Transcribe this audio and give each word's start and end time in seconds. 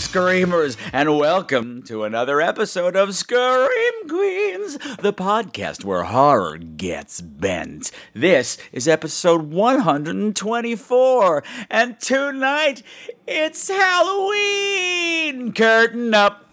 Screamers, 0.00 0.76
and 0.92 1.18
welcome 1.18 1.82
to 1.82 2.04
another 2.04 2.40
episode 2.40 2.94
of 2.94 3.14
Scream 3.14 4.08
Queens, 4.08 4.78
the 5.00 5.12
podcast 5.12 5.84
where 5.84 6.04
horror 6.04 6.56
gets 6.58 7.20
bent. 7.20 7.90
This 8.14 8.58
is 8.72 8.86
episode 8.86 9.50
124, 9.50 11.44
and 11.68 11.98
tonight 11.98 12.82
it's 13.26 13.68
Halloween! 13.68 15.52
Curtain 15.52 16.14
up, 16.14 16.48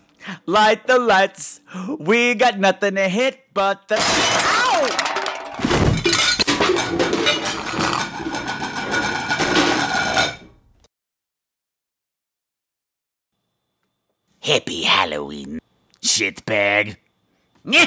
light 0.45 0.87
the 0.87 0.97
lights. 0.97 1.61
We 1.99 2.33
got 2.33 2.59
nothing 2.59 2.95
to 2.95 3.07
hit 3.07 3.41
but 3.53 3.87
the. 3.87 4.64
Happy 14.45 14.83
Halloween, 14.83 15.57
shitbag. 16.03 16.97
Flem 17.65 17.81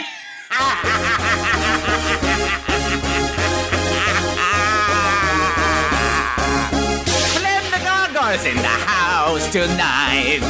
the 7.70 7.78
Gargoyles 7.84 8.44
in 8.44 8.56
the 8.56 8.76
house 8.90 9.46
tonight. 9.52 10.42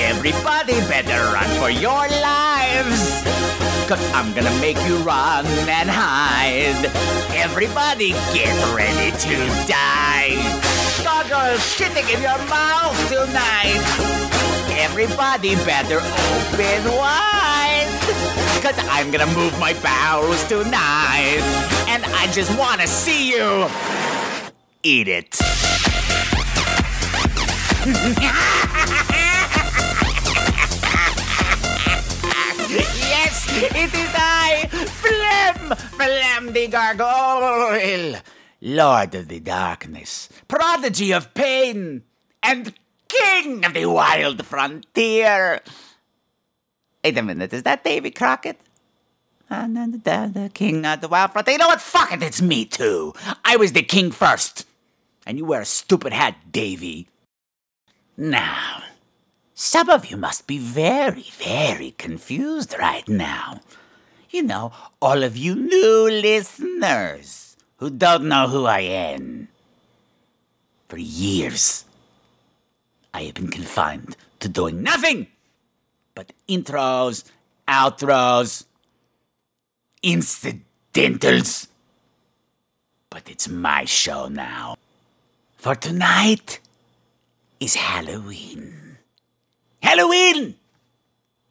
Everybody 0.00 0.80
better 0.90 1.22
run 1.32 1.46
for 1.60 1.70
your 1.70 2.08
lives. 2.08 3.22
Cause 3.86 4.04
I'm 4.14 4.34
gonna 4.34 4.50
make 4.58 4.76
you 4.88 4.96
run 5.06 5.46
and 5.46 5.88
hide. 5.88 6.90
Everybody 7.30 8.10
get 8.34 8.58
ready 8.74 9.12
to 9.16 9.36
die. 9.70 10.34
Gargoyles 11.04 11.62
shitting 11.78 12.12
in 12.12 12.22
your 12.22 12.38
mouth 12.48 12.98
tonight. 13.08 14.27
Everybody 14.78 15.56
better 15.66 15.96
open 15.96 16.84
wide. 16.96 17.88
Cause 18.62 18.78
I'm 18.88 19.10
gonna 19.10 19.26
move 19.34 19.58
my 19.58 19.72
bowels 19.82 20.46
tonight. 20.48 21.42
And 21.88 22.04
I 22.06 22.30
just 22.32 22.56
wanna 22.56 22.86
see 22.86 23.30
you 23.30 23.68
eat 24.84 25.08
it. 25.08 25.36
yes, 32.68 33.46
it 33.62 33.94
is 33.94 34.12
I, 34.14 34.68
Flem, 34.70 35.76
Flem 35.76 36.52
the 36.52 36.68
Gargoyle, 36.68 38.20
Lord 38.60 39.14
of 39.14 39.26
the 39.28 39.40
Darkness, 39.40 40.28
Prodigy 40.46 41.12
of 41.12 41.34
Pain, 41.34 42.04
and 42.42 42.72
King 43.08 43.64
of 43.64 43.74
the 43.74 43.86
Wild 43.86 44.44
Frontier. 44.44 45.60
Wait 47.02 47.18
a 47.18 47.22
minute, 47.22 47.52
is 47.52 47.62
that 47.62 47.84
Davy 47.84 48.10
Crockett? 48.10 48.60
And 49.50 49.74
no, 49.74 49.90
the, 49.90 49.98
the, 49.98 50.40
the 50.42 50.48
king 50.50 50.84
of 50.84 51.00
the 51.00 51.08
wild 51.08 51.32
frontier. 51.32 51.52
You 51.52 51.58
know 51.58 51.68
what? 51.68 51.80
Fuck 51.80 52.12
it, 52.12 52.22
it's 52.22 52.42
me 52.42 52.64
too. 52.66 53.14
I 53.44 53.56
was 53.56 53.72
the 53.72 53.82
king 53.82 54.10
first. 54.10 54.66
And 55.26 55.38
you 55.38 55.44
wear 55.44 55.62
a 55.62 55.66
stupid 55.66 56.12
hat, 56.12 56.36
Davy. 56.52 57.08
Now, 58.16 58.82
some 59.54 59.88
of 59.88 60.06
you 60.06 60.16
must 60.16 60.46
be 60.46 60.58
very, 60.58 61.26
very 61.32 61.92
confused 61.92 62.74
right 62.78 63.08
now. 63.08 63.60
You 64.30 64.42
know, 64.42 64.72
all 65.00 65.22
of 65.22 65.36
you 65.36 65.54
new 65.54 66.10
listeners 66.10 67.56
who 67.76 67.90
don't 67.90 68.28
know 68.28 68.48
who 68.48 68.66
I 68.66 68.80
am. 68.80 69.48
For 70.88 70.98
years, 70.98 71.84
I 73.12 73.22
have 73.22 73.34
been 73.34 73.48
confined 73.48 74.16
to 74.40 74.48
doing 74.48 74.82
nothing 74.82 75.28
but 76.14 76.32
intros, 76.48 77.24
outros, 77.66 78.64
incidentals. 80.02 81.68
But 83.10 83.30
it's 83.30 83.48
my 83.48 83.84
show 83.84 84.28
now. 84.28 84.76
For 85.56 85.74
tonight 85.74 86.60
is 87.60 87.74
Halloween. 87.74 88.98
Halloween! 89.82 90.56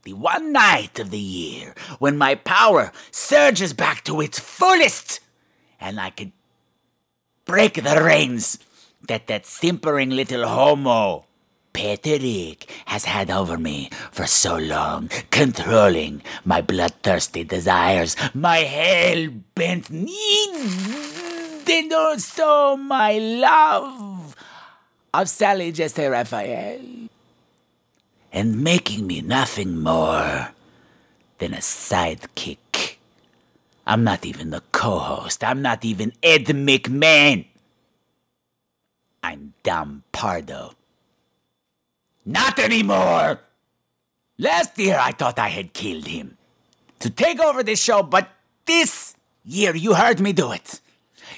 The 0.03 0.13
one 0.13 0.53
night 0.53 0.99
of 0.99 1.11
the 1.11 1.19
year 1.19 1.75
when 1.99 2.17
my 2.17 2.35
power 2.35 2.91
surges 3.11 3.73
back 3.73 4.03
to 4.05 4.21
its 4.21 4.39
fullest 4.39 5.19
and 5.79 5.99
I 5.99 6.09
can 6.09 6.31
break 7.45 7.75
the 7.75 8.01
reins 8.03 8.59
that 9.07 9.27
that 9.27 9.45
simpering 9.45 10.09
little 10.09 10.47
homo 10.47 11.26
Patrick 11.77 12.65
has 12.87 13.05
had 13.05 13.29
over 13.29 13.55
me 13.55 13.91
for 14.11 14.25
so 14.25 14.57
long, 14.57 15.11
controlling 15.29 16.23
my 16.43 16.59
bloodthirsty 16.59 17.43
desires, 17.43 18.15
my 18.33 18.65
hell 18.65 19.29
bent 19.53 19.91
needs, 19.91 21.69
and 21.69 21.93
also 21.93 22.75
my 22.77 23.19
love 23.19 24.35
of 25.13 25.29
Sally 25.29 25.71
Jessy 25.71 26.05
Raphael, 26.05 26.81
and 28.33 28.63
making 28.63 29.05
me 29.05 29.21
nothing 29.21 29.77
more 29.77 30.49
than 31.37 31.53
a 31.53 31.61
sidekick. 31.61 32.97
I'm 33.85 34.03
not 34.03 34.25
even 34.25 34.49
the 34.49 34.63
co 34.71 34.97
host, 34.97 35.43
I'm 35.43 35.61
not 35.61 35.85
even 35.85 36.11
Ed 36.23 36.45
McMahon. 36.45 37.45
I'm 39.21 39.53
Don 39.61 40.01
Pardo. 40.11 40.76
Not 42.27 42.59
anymore! 42.59 43.39
Last 44.37 44.77
year 44.77 44.99
I 44.99 45.13
thought 45.13 45.39
I 45.39 45.47
had 45.47 45.71
killed 45.71 46.07
him 46.07 46.37
to 46.99 47.09
take 47.09 47.39
over 47.39 47.63
this 47.63 47.81
show, 47.81 48.03
but 48.03 48.27
this 48.65 49.15
year 49.45 49.73
you 49.73 49.93
heard 49.93 50.19
me 50.19 50.33
do 50.33 50.51
it. 50.51 50.81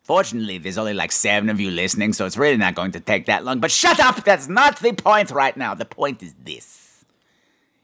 Fortunately, 0.03 0.57
there's 0.57 0.77
only 0.77 0.93
like 0.93 1.11
seven 1.11 1.49
of 1.49 1.59
you 1.59 1.71
listening, 1.71 2.13
so 2.13 2.25
it's 2.25 2.37
really 2.37 2.57
not 2.57 2.75
going 2.75 2.91
to 2.91 2.99
take 2.99 3.27
that 3.27 3.45
long. 3.45 3.59
But 3.59 3.71
shut 3.71 3.99
up! 3.99 4.23
That's 4.23 4.47
not 4.47 4.79
the 4.79 4.93
point 4.93 5.31
right 5.31 5.55
now. 5.55 5.75
The 5.75 5.85
point 5.85 6.23
is 6.23 6.33
this 6.43 7.05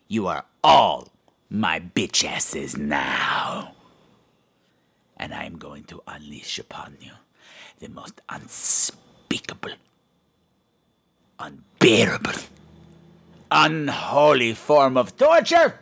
You 0.07 0.27
are 0.27 0.45
all 0.63 1.09
my 1.49 1.79
bitch 1.79 2.25
asses 2.25 2.77
now. 2.77 3.73
And 5.15 5.33
I 5.33 5.45
am 5.45 5.57
going 5.57 5.83
to 5.85 6.01
unleash 6.07 6.59
upon 6.59 6.97
you 6.99 7.11
the 7.79 7.89
most 7.89 8.21
unspeakable, 8.29 9.71
unbearable, 11.39 12.39
unholy 13.51 14.53
form 14.53 14.97
of 14.97 15.15
torture 15.17 15.79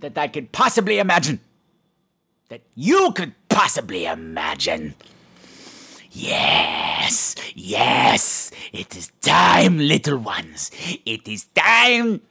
that 0.00 0.16
I 0.16 0.28
could 0.28 0.52
possibly 0.52 0.98
imagine. 0.98 1.40
That 2.48 2.62
you 2.74 3.12
could 3.12 3.34
possibly 3.48 4.06
imagine. 4.06 4.94
Yes, 6.20 7.36
yes, 7.54 8.50
it 8.72 8.96
is 8.96 9.12
time, 9.20 9.78
little 9.78 10.18
ones. 10.18 10.72
It 11.06 11.28
is 11.28 11.46
time 11.54 12.22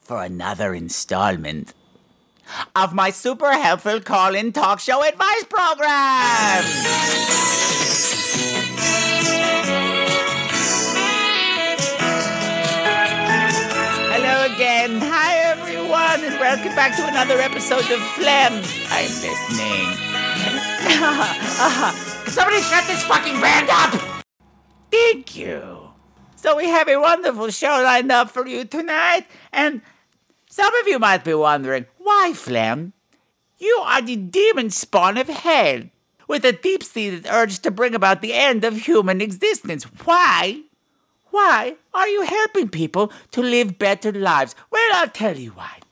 for 0.00 0.22
another 0.22 0.72
installment 0.72 1.74
of 2.74 2.94
my 2.94 3.10
super 3.10 3.52
helpful 3.52 4.00
call 4.00 4.34
in 4.34 4.50
talk 4.50 4.80
show 4.80 5.04
advice 5.04 5.44
program. 5.44 6.64
Hello 14.08 14.54
again. 14.54 15.00
Hi, 15.02 15.36
everyone, 15.52 16.24
and 16.24 16.40
welcome 16.40 16.74
back 16.74 16.96
to 16.96 17.06
another 17.06 17.38
episode 17.42 17.90
of 17.90 18.00
Phlegm. 18.16 18.62
I'm 18.88 19.12
listening. 19.20 19.92
Somebody 22.34 22.62
shut 22.62 22.84
this 22.88 23.04
fucking 23.04 23.40
band 23.40 23.68
up! 23.70 24.24
Thank 24.90 25.36
you. 25.36 25.90
So, 26.34 26.56
we 26.56 26.66
have 26.66 26.88
a 26.88 26.96
wonderful 26.96 27.48
show 27.50 27.80
lined 27.84 28.10
up 28.10 28.28
for 28.28 28.44
you 28.44 28.64
tonight, 28.64 29.26
and 29.52 29.82
some 30.50 30.74
of 30.74 30.88
you 30.88 30.98
might 30.98 31.22
be 31.22 31.32
wondering 31.32 31.86
why, 31.98 32.32
Phlegm? 32.34 32.92
You 33.58 33.80
are 33.84 34.02
the 34.02 34.16
demon 34.16 34.70
spawn 34.70 35.16
of 35.16 35.28
hell, 35.28 35.82
with 36.26 36.44
a 36.44 36.50
deep 36.50 36.82
seated 36.82 37.24
urge 37.30 37.60
to 37.60 37.70
bring 37.70 37.94
about 37.94 38.20
the 38.20 38.32
end 38.32 38.64
of 38.64 38.78
human 38.78 39.20
existence. 39.20 39.84
Why? 40.04 40.62
Why 41.30 41.76
are 41.94 42.08
you 42.08 42.22
helping 42.22 42.68
people 42.68 43.12
to 43.30 43.42
live 43.42 43.78
better 43.78 44.10
lives? 44.10 44.56
Well, 44.72 44.90
I'll 44.94 45.08
tell 45.08 45.36
you 45.36 45.50
why. 45.52 45.83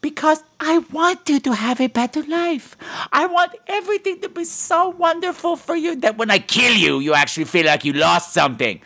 Because 0.00 0.42
I 0.58 0.78
want 0.78 1.28
you 1.28 1.40
to 1.40 1.52
have 1.52 1.80
a 1.80 1.88
better 1.88 2.22
life. 2.22 2.76
I 3.12 3.26
want 3.26 3.54
everything 3.66 4.20
to 4.22 4.28
be 4.28 4.44
so 4.44 4.88
wonderful 4.88 5.56
for 5.56 5.76
you 5.76 5.96
that 5.96 6.16
when 6.16 6.30
I 6.30 6.38
kill 6.38 6.74
you, 6.74 7.00
you 7.00 7.12
actually 7.12 7.44
feel 7.44 7.66
like 7.66 7.84
you 7.84 7.92
lost 7.92 8.32
something. 8.32 8.80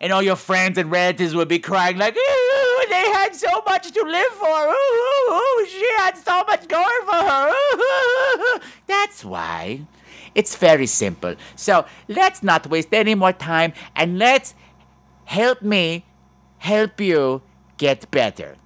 And 0.00 0.12
all 0.12 0.22
your 0.22 0.36
friends 0.36 0.78
and 0.78 0.90
relatives 0.90 1.34
will 1.34 1.44
be 1.44 1.58
crying 1.58 1.98
like, 1.98 2.16
ooh, 2.16 2.86
they 2.88 3.10
had 3.12 3.34
so 3.34 3.62
much 3.66 3.90
to 3.92 4.02
live 4.02 4.32
for. 4.32 4.68
Ooh, 4.68 5.32
ooh, 5.32 5.66
she 5.66 5.86
had 5.98 6.16
so 6.16 6.44
much 6.44 6.66
going 6.68 7.02
for 7.06 7.14
her. 7.14 7.52
Ooh. 7.52 8.60
That's 8.86 9.24
why. 9.24 9.86
It's 10.34 10.56
very 10.56 10.86
simple. 10.86 11.36
So 11.56 11.86
let's 12.08 12.42
not 12.42 12.66
waste 12.68 12.92
any 12.92 13.14
more 13.14 13.32
time 13.32 13.72
and 13.94 14.18
let's 14.18 14.54
help 15.24 15.62
me 15.62 16.04
help 16.58 17.00
you 17.00 17.42
get 17.76 18.10
better. 18.10 18.56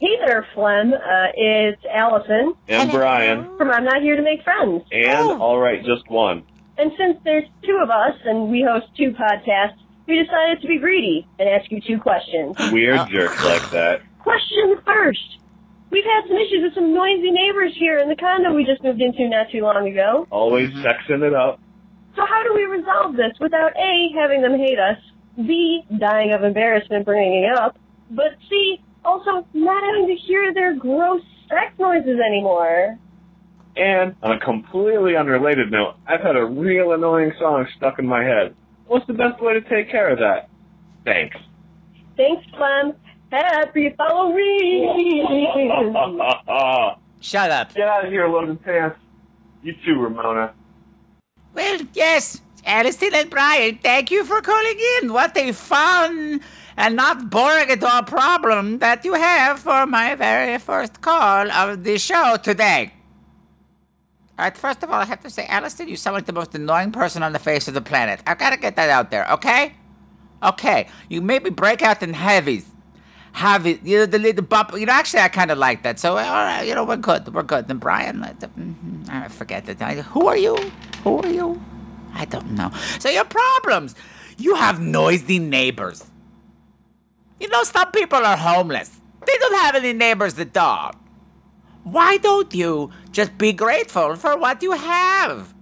Hey 0.00 0.16
there, 0.26 0.46
Flem. 0.54 0.92
Uh, 0.92 1.26
it's 1.34 1.82
Allison 1.90 2.54
and 2.68 2.90
Brian, 2.90 3.56
from 3.56 3.70
I'm 3.70 3.84
Not 3.84 4.02
Here 4.02 4.16
to 4.16 4.22
Make 4.22 4.42
Friends. 4.42 4.84
and 4.92 5.08
Oh. 5.30 5.40
all 5.40 5.58
right, 5.58 5.82
just 5.84 6.08
one. 6.10 6.42
And 6.76 6.92
since 6.98 7.18
there's 7.24 7.44
two 7.64 7.78
of 7.82 7.88
us 7.88 8.14
and 8.24 8.50
we 8.50 8.62
host 8.62 8.86
two 8.96 9.12
podcasts, 9.12 9.78
we 10.06 10.22
decided 10.22 10.60
to 10.60 10.68
be 10.68 10.78
greedy 10.78 11.26
and 11.38 11.48
ask 11.48 11.70
you 11.70 11.80
two 11.80 11.98
questions. 11.98 12.56
Weird 12.70 13.08
jerks 13.08 13.42
like 13.44 13.70
that. 13.70 14.02
Question 14.22 14.76
first. 14.84 15.38
We've 15.90 16.04
had 16.04 16.28
some 16.28 16.36
issues 16.36 16.62
with 16.64 16.74
some 16.74 16.92
noisy 16.92 17.30
neighbors 17.30 17.72
here 17.78 17.98
in 17.98 18.08
the 18.10 18.16
condo 18.16 18.52
we 18.54 18.64
just 18.64 18.82
moved 18.84 19.00
into 19.00 19.26
not 19.30 19.46
too 19.50 19.62
long 19.62 19.88
ago. 19.88 20.26
Always 20.30 20.70
sexing 20.74 21.22
it 21.22 21.32
up. 21.32 21.58
So 22.16 22.26
how 22.26 22.42
do 22.42 22.52
we 22.54 22.64
resolve 22.64 23.16
this 23.16 23.32
without 23.40 23.72
A, 23.76 24.10
having 24.14 24.42
them 24.42 24.58
hate 24.58 24.78
us, 24.78 24.98
B, 25.36 25.82
dying 25.98 26.32
of 26.32 26.44
embarrassment 26.44 27.04
bringing 27.06 27.44
it 27.44 27.56
up, 27.56 27.78
but 28.10 28.36
C, 28.50 28.82
also 29.06 29.46
not 29.54 29.82
having 29.82 30.08
to 30.08 30.14
hear 30.14 30.52
their 30.52 30.74
gross 30.74 31.22
sex 31.48 31.72
noises 31.78 32.18
anymore? 32.20 32.98
And 33.76 34.14
on 34.22 34.32
a 34.32 34.40
completely 34.40 35.16
unrelated 35.16 35.70
note, 35.70 35.94
I've 36.06 36.20
had 36.20 36.36
a 36.36 36.44
real 36.44 36.92
annoying 36.92 37.32
song 37.38 37.66
stuck 37.76 37.98
in 37.98 38.06
my 38.06 38.22
head. 38.24 38.54
What's 38.86 39.06
the 39.06 39.12
best 39.12 39.40
way 39.42 39.54
to 39.54 39.60
take 39.60 39.90
care 39.90 40.08
of 40.08 40.18
that? 40.18 40.48
Thanks. 41.04 41.36
Thanks, 42.16 42.44
Clem. 42.54 42.94
Happy 43.30 43.94
Halloween! 43.98 45.46
Shut 47.20 47.50
up. 47.50 47.74
Get 47.74 47.88
out 47.88 48.06
of 48.06 48.10
here, 48.10 48.28
Logan 48.28 48.56
Pants. 48.56 48.96
You 49.62 49.74
too, 49.84 50.00
Ramona. 50.00 50.54
Well, 51.52 51.80
yes, 51.92 52.40
Alison 52.64 53.10
and 53.14 53.28
Brian, 53.28 53.78
thank 53.82 54.10
you 54.10 54.24
for 54.24 54.40
calling 54.40 54.78
in. 55.02 55.12
What 55.12 55.36
a 55.36 55.52
fun 55.52 56.40
and 56.76 56.96
not 56.96 57.30
boring 57.30 57.70
at 57.70 57.82
all 57.82 58.02
problem 58.02 58.78
that 58.78 59.04
you 59.04 59.14
have 59.14 59.58
for 59.58 59.86
my 59.86 60.14
very 60.14 60.58
first 60.58 61.00
call 61.00 61.50
of 61.50 61.84
the 61.84 61.98
show 61.98 62.36
today. 62.42 62.92
All 64.38 64.44
right, 64.44 64.56
first 64.56 64.82
of 64.82 64.90
all, 64.90 65.00
I 65.00 65.06
have 65.06 65.22
to 65.22 65.30
say, 65.30 65.46
Alison, 65.46 65.88
you 65.88 65.96
sound 65.96 66.14
like 66.14 66.26
the 66.26 66.32
most 66.32 66.54
annoying 66.54 66.92
person 66.92 67.22
on 67.22 67.32
the 67.32 67.38
face 67.38 67.68
of 67.68 67.74
the 67.74 67.80
planet. 67.80 68.20
I've 68.26 68.38
got 68.38 68.50
to 68.50 68.58
get 68.58 68.76
that 68.76 68.90
out 68.90 69.10
there, 69.10 69.26
okay? 69.32 69.74
Okay, 70.42 70.88
you 71.08 71.22
made 71.22 71.42
me 71.42 71.48
break 71.48 71.80
out 71.80 72.02
in 72.02 72.12
heavies. 72.12 72.66
It, 73.38 73.82
you 73.82 73.98
know, 73.98 74.06
the 74.06 74.18
little 74.18 74.44
bump. 74.44 74.72
You 74.74 74.86
know, 74.86 74.92
actually, 74.92 75.20
I 75.20 75.28
kind 75.28 75.50
of 75.50 75.58
like 75.58 75.82
that. 75.82 75.98
So, 75.98 76.16
all 76.16 76.24
right, 76.24 76.62
you 76.62 76.74
know, 76.74 76.84
we're 76.84 76.96
good. 76.96 77.32
We're 77.34 77.42
good. 77.42 77.68
Then 77.68 77.78
Brian, 77.78 78.22
I 78.22 78.32
mm-hmm, 78.32 79.26
forget 79.28 79.66
that. 79.66 79.96
Who 80.06 80.26
are 80.26 80.36
you? 80.36 80.56
Who 81.04 81.18
are 81.18 81.28
you? 81.28 81.62
I 82.14 82.24
don't 82.24 82.52
know. 82.52 82.70
So 82.98 83.10
your 83.10 83.24
problems. 83.24 83.94
You 84.38 84.54
have 84.54 84.80
noisy 84.80 85.38
neighbors. 85.38 86.04
You 87.40 87.48
know, 87.48 87.62
some 87.64 87.90
people 87.90 88.18
are 88.24 88.36
homeless. 88.36 89.00
They 89.26 89.36
don't 89.38 89.54
have 89.60 89.74
any 89.74 89.92
neighbors 89.92 90.38
at 90.38 90.56
all. 90.56 90.94
Why 91.84 92.16
don't 92.16 92.52
you 92.54 92.90
just 93.12 93.36
be 93.38 93.52
grateful 93.52 94.16
for 94.16 94.36
what 94.36 94.62
you 94.62 94.72
have? 94.72 95.54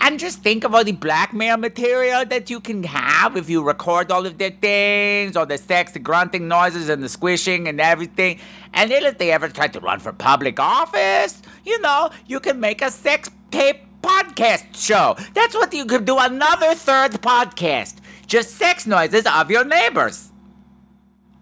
And 0.00 0.18
just 0.18 0.42
think 0.42 0.64
of 0.64 0.74
all 0.74 0.84
the 0.84 0.92
blackmail 0.92 1.56
material 1.56 2.24
that 2.26 2.50
you 2.50 2.60
can 2.60 2.84
have 2.84 3.36
if 3.36 3.50
you 3.50 3.62
record 3.62 4.12
all 4.12 4.26
of 4.26 4.38
their 4.38 4.50
things, 4.50 5.36
all 5.36 5.44
the 5.44 5.58
sex, 5.58 5.92
the 5.92 5.98
grunting 5.98 6.46
noises, 6.46 6.88
and 6.88 7.02
the 7.02 7.08
squishing 7.08 7.66
and 7.68 7.80
everything. 7.80 8.38
And 8.72 8.90
then 8.90 9.04
if 9.04 9.18
they 9.18 9.32
ever 9.32 9.48
try 9.48 9.66
to 9.68 9.80
run 9.80 9.98
for 9.98 10.12
public 10.12 10.60
office, 10.60 11.42
you 11.64 11.80
know, 11.80 12.10
you 12.26 12.38
can 12.38 12.60
make 12.60 12.80
a 12.80 12.90
sex 12.90 13.28
tape 13.50 13.80
podcast 14.00 14.66
show. 14.74 15.16
That's 15.34 15.54
what 15.54 15.74
you 15.74 15.84
could 15.84 16.04
do 16.04 16.18
another 16.18 16.74
third 16.74 17.12
podcast. 17.20 17.96
Just 18.26 18.52
sex 18.52 18.86
noises 18.86 19.26
of 19.26 19.50
your 19.50 19.64
neighbors. 19.64 20.27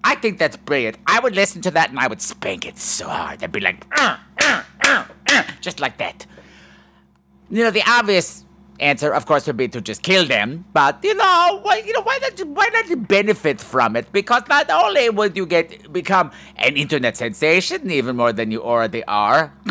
I 0.07 0.15
think 0.15 0.39
that's 0.39 0.57
brilliant. 0.57 0.99
I 1.05 1.19
would 1.19 1.35
listen 1.35 1.63
to 1.63 1.71
that 1.73 1.91
and 1.91 1.99
I 1.99 2.07
would 2.07 2.23
spank 2.23 2.65
it 2.65 2.79
so 2.79 3.09
hard. 3.09 3.43
I'd 3.43 3.51
be 3.51 3.59
like, 3.59 3.85
"Uh, 3.91 4.17
uh, 4.41 4.63
uh, 4.85 5.05
uh," 5.33 5.43
just 5.61 5.81
like 5.81 5.99
that. 5.99 6.27
You 7.51 7.65
know, 7.65 7.73
the 7.73 7.83
obvious 7.85 8.45
answer, 8.79 9.13
of 9.13 9.27
course, 9.27 9.49
would 9.49 9.57
be 9.57 9.67
to 9.67 9.81
just 9.81 10.03
kill 10.03 10.25
them. 10.25 10.65
But 10.73 11.03
you 11.03 11.15
know, 11.15 11.59
why, 11.61 11.83
you 11.85 11.93
know, 11.93 12.03
why 12.03 12.21
not? 12.23 12.39
Why 12.47 12.69
not 12.73 13.09
benefit 13.09 13.61
from 13.61 13.97
it? 13.97 14.13
Because 14.13 14.45
not 14.49 14.71
only 14.71 15.11
would 15.11 15.37
you 15.37 15.45
get 15.45 15.93
become 15.93 16.31
an 16.55 16.77
internet 16.77 17.17
sensation, 17.17 17.91
even 17.91 18.15
more 18.15 18.33
than 18.33 18.53
you 18.53 18.63
already 18.63 19.03
are. 19.07 19.53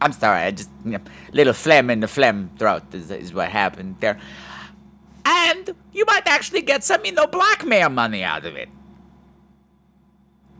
I'm 0.00 0.12
sorry, 0.12 0.42
I 0.42 0.52
just 0.52 0.70
you 0.84 0.92
know, 0.92 1.00
little 1.32 1.54
phlegm 1.54 1.90
in 1.90 1.98
the 1.98 2.08
phlegm 2.08 2.50
throat 2.56 2.94
is, 2.94 3.10
is 3.10 3.34
what 3.34 3.48
happened 3.48 3.96
there. 3.98 4.20
And 5.24 5.74
you 5.92 6.04
might 6.06 6.26
actually 6.26 6.62
get 6.62 6.84
some, 6.84 7.04
you 7.04 7.12
know, 7.12 7.26
blackmail 7.26 7.88
money 7.88 8.22
out 8.22 8.44
of 8.44 8.56
it. 8.56 8.68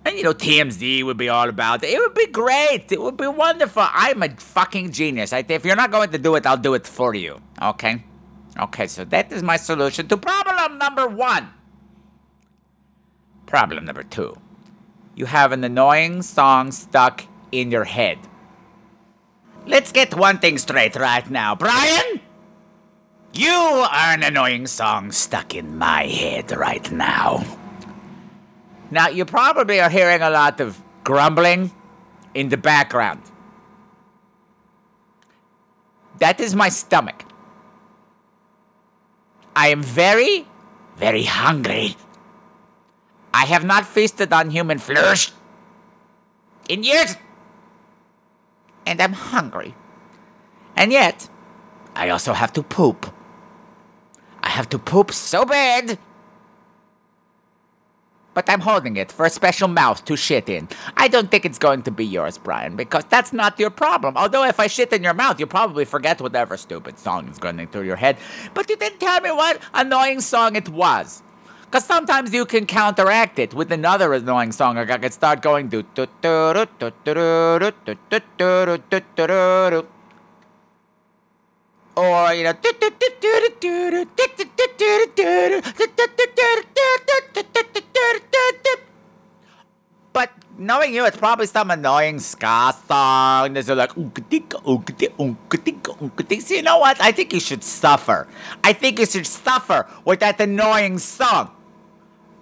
And 0.05 0.17
you 0.17 0.25
know, 0.25 0.35
TMZ 0.35 1.05
would 1.05 1.17
be 1.17 1.29
all 1.29 1.49
about 1.49 1.85
it. 1.85 1.91
It 1.91 1.99
would 1.99 2.15
be 2.15 2.27
great. 2.27 2.91
It 2.91 3.01
would 3.01 3.17
be 3.17 3.29
wonderful. 3.29 3.87
I'm 3.93 4.23
a 4.23 4.31
fucking 4.31 4.91
genius. 4.93 5.33
I, 5.33 5.45
if 5.49 5.65
you're 5.65 5.77
not 5.77 5.93
going 5.93 6.11
to 6.11 6.19
do 6.19 6.35
it, 6.35 6.45
I'll 6.45 6.57
do 6.57 6.75
it 6.75 6.87
for 6.87 7.15
you. 7.15 7.41
Okay? 7.61 8.03
Okay, 8.59 8.87
so 8.87 9.05
that 9.07 9.33
is 9.33 9.43
my 9.43 9.57
solution 9.57 10.09
to 10.09 10.17
problem 10.17 10.79
number 10.79 11.07
one. 11.07 11.51
Problem 13.47 13.85
number 13.85 14.03
two. 14.03 14.37
You 15.15 15.27
have 15.27 15.53
an 15.53 15.63
annoying 15.63 16.23
song 16.23 16.73
stuck 16.73 17.25
in 17.53 17.71
your 17.71 17.85
head. 17.85 18.19
Let's 19.67 19.93
get 19.93 20.15
one 20.15 20.39
thing 20.39 20.59
straight 20.59 20.97
right 20.97 21.29
now. 21.31 21.55
Brian? 21.55 22.12
You 23.35 23.49
are 23.49 24.13
an 24.13 24.23
annoying 24.23 24.67
song 24.67 25.11
stuck 25.11 25.55
in 25.55 25.79
my 25.79 26.05
head 26.05 26.53
right 26.53 26.91
now. 26.93 27.43
Now, 28.91 29.09
you 29.09 29.25
probably 29.25 29.81
are 29.81 29.89
hearing 29.89 30.21
a 30.21 30.29
lot 30.29 30.61
of 30.61 30.79
grumbling 31.03 31.71
in 32.35 32.51
the 32.51 32.59
background. 32.59 33.23
That 36.19 36.41
is 36.41 36.55
my 36.55 36.69
stomach. 36.69 37.25
I 39.57 39.69
am 39.69 39.83
very, 39.83 40.47
very 40.99 41.25
hungry. 41.25 41.97
I 43.33 43.47
have 43.47 43.65
not 43.65 43.87
feasted 43.87 44.31
on 44.31 44.51
human 44.51 44.79
flesh 44.79 45.33
in 46.69 46.83
years. 46.83 47.17
And 48.85 49.01
I'm 49.01 49.15
hungry. 49.15 49.75
And 50.77 50.93
yet, 50.93 51.31
I 51.95 52.11
also 52.11 52.35
have 52.35 52.53
to 52.53 52.63
poop. 52.63 53.11
I 54.53 54.57
have 54.57 54.69
to 54.69 54.79
poop 54.79 55.13
so 55.13 55.47
bad. 55.47 55.99
But 58.35 58.51
I'm 58.51 58.61
holding 58.61 58.99
it 58.99 59.11
for 59.11 59.25
a 59.25 59.31
special 59.31 59.67
mouth 59.67 60.05
to 60.05 60.15
shit 60.15 60.47
in. 60.51 60.69
I 60.95 61.09
don't 61.09 61.31
think 61.31 61.47
it's 61.47 61.59
going 61.59 61.85
to 61.85 61.91
be 61.91 62.05
yours, 62.05 62.37
Brian, 62.37 62.77
because 62.77 63.05
that's 63.09 63.33
not 63.33 63.59
your 63.59 63.71
problem. 63.71 64.15
Although, 64.15 64.45
if 64.45 64.61
I 64.61 64.67
shit 64.67 64.93
in 64.93 65.03
your 65.03 65.15
mouth, 65.15 65.39
you'll 65.39 65.49
probably 65.49 65.87
forget 65.87 66.21
whatever 66.21 66.59
stupid 66.59 66.99
song 66.99 67.29
is 67.29 67.39
going 67.39 67.67
through 67.69 67.85
your 67.85 67.97
head. 67.97 68.19
But 68.53 68.69
you 68.69 68.77
didn't 68.77 69.01
tell 69.01 69.23
me 69.23 69.31
what 69.31 69.59
annoying 69.73 70.21
song 70.21 70.55
it 70.55 70.69
was. 70.69 71.23
Because 71.65 71.87
sometimes 71.87 72.35
you 72.35 72.45
can 72.45 72.67
counteract 72.67 73.39
it 73.39 73.55
with 73.55 73.73
another 73.73 74.13
annoying 74.13 74.53
song. 74.53 74.77
Like 74.77 74.91
I 74.91 74.99
could 74.99 75.15
start 75.15 75.41
going 75.41 75.69
do 75.69 75.83
do 75.95 76.07
do 76.21 76.53
do 76.53 76.67
do 76.79 76.93
do 77.05 77.15
do 77.15 77.73
do 77.81 77.95
do 78.11 78.21
do 78.37 78.83
do 78.91 79.01
do 79.17 79.27
do 79.71 79.87
or 81.97 82.33
you 82.33 82.45
know 82.45 82.55
but 90.13 90.31
knowing 90.59 90.95
you 90.95 91.05
it's 91.05 91.17
probably 91.17 91.47
some 91.47 91.71
annoying 91.71 92.19
ska 92.19 92.75
song. 92.87 93.53
That's 93.53 93.69
like 93.69 93.93
so 93.93 94.01
you 96.55 96.63
know 96.63 96.79
what? 96.79 97.01
I 97.01 97.13
think 97.13 97.33
you 97.33 97.41
should 97.41 97.65
suffer. 97.65 98.29
I 98.65 98.73
think 98.73 98.99
you 98.99 99.07
should 99.07 99.27
suffer 99.27 99.87
with 100.05 100.21
that 100.21 100.41
annoying 100.41 100.99
song 100.99 101.51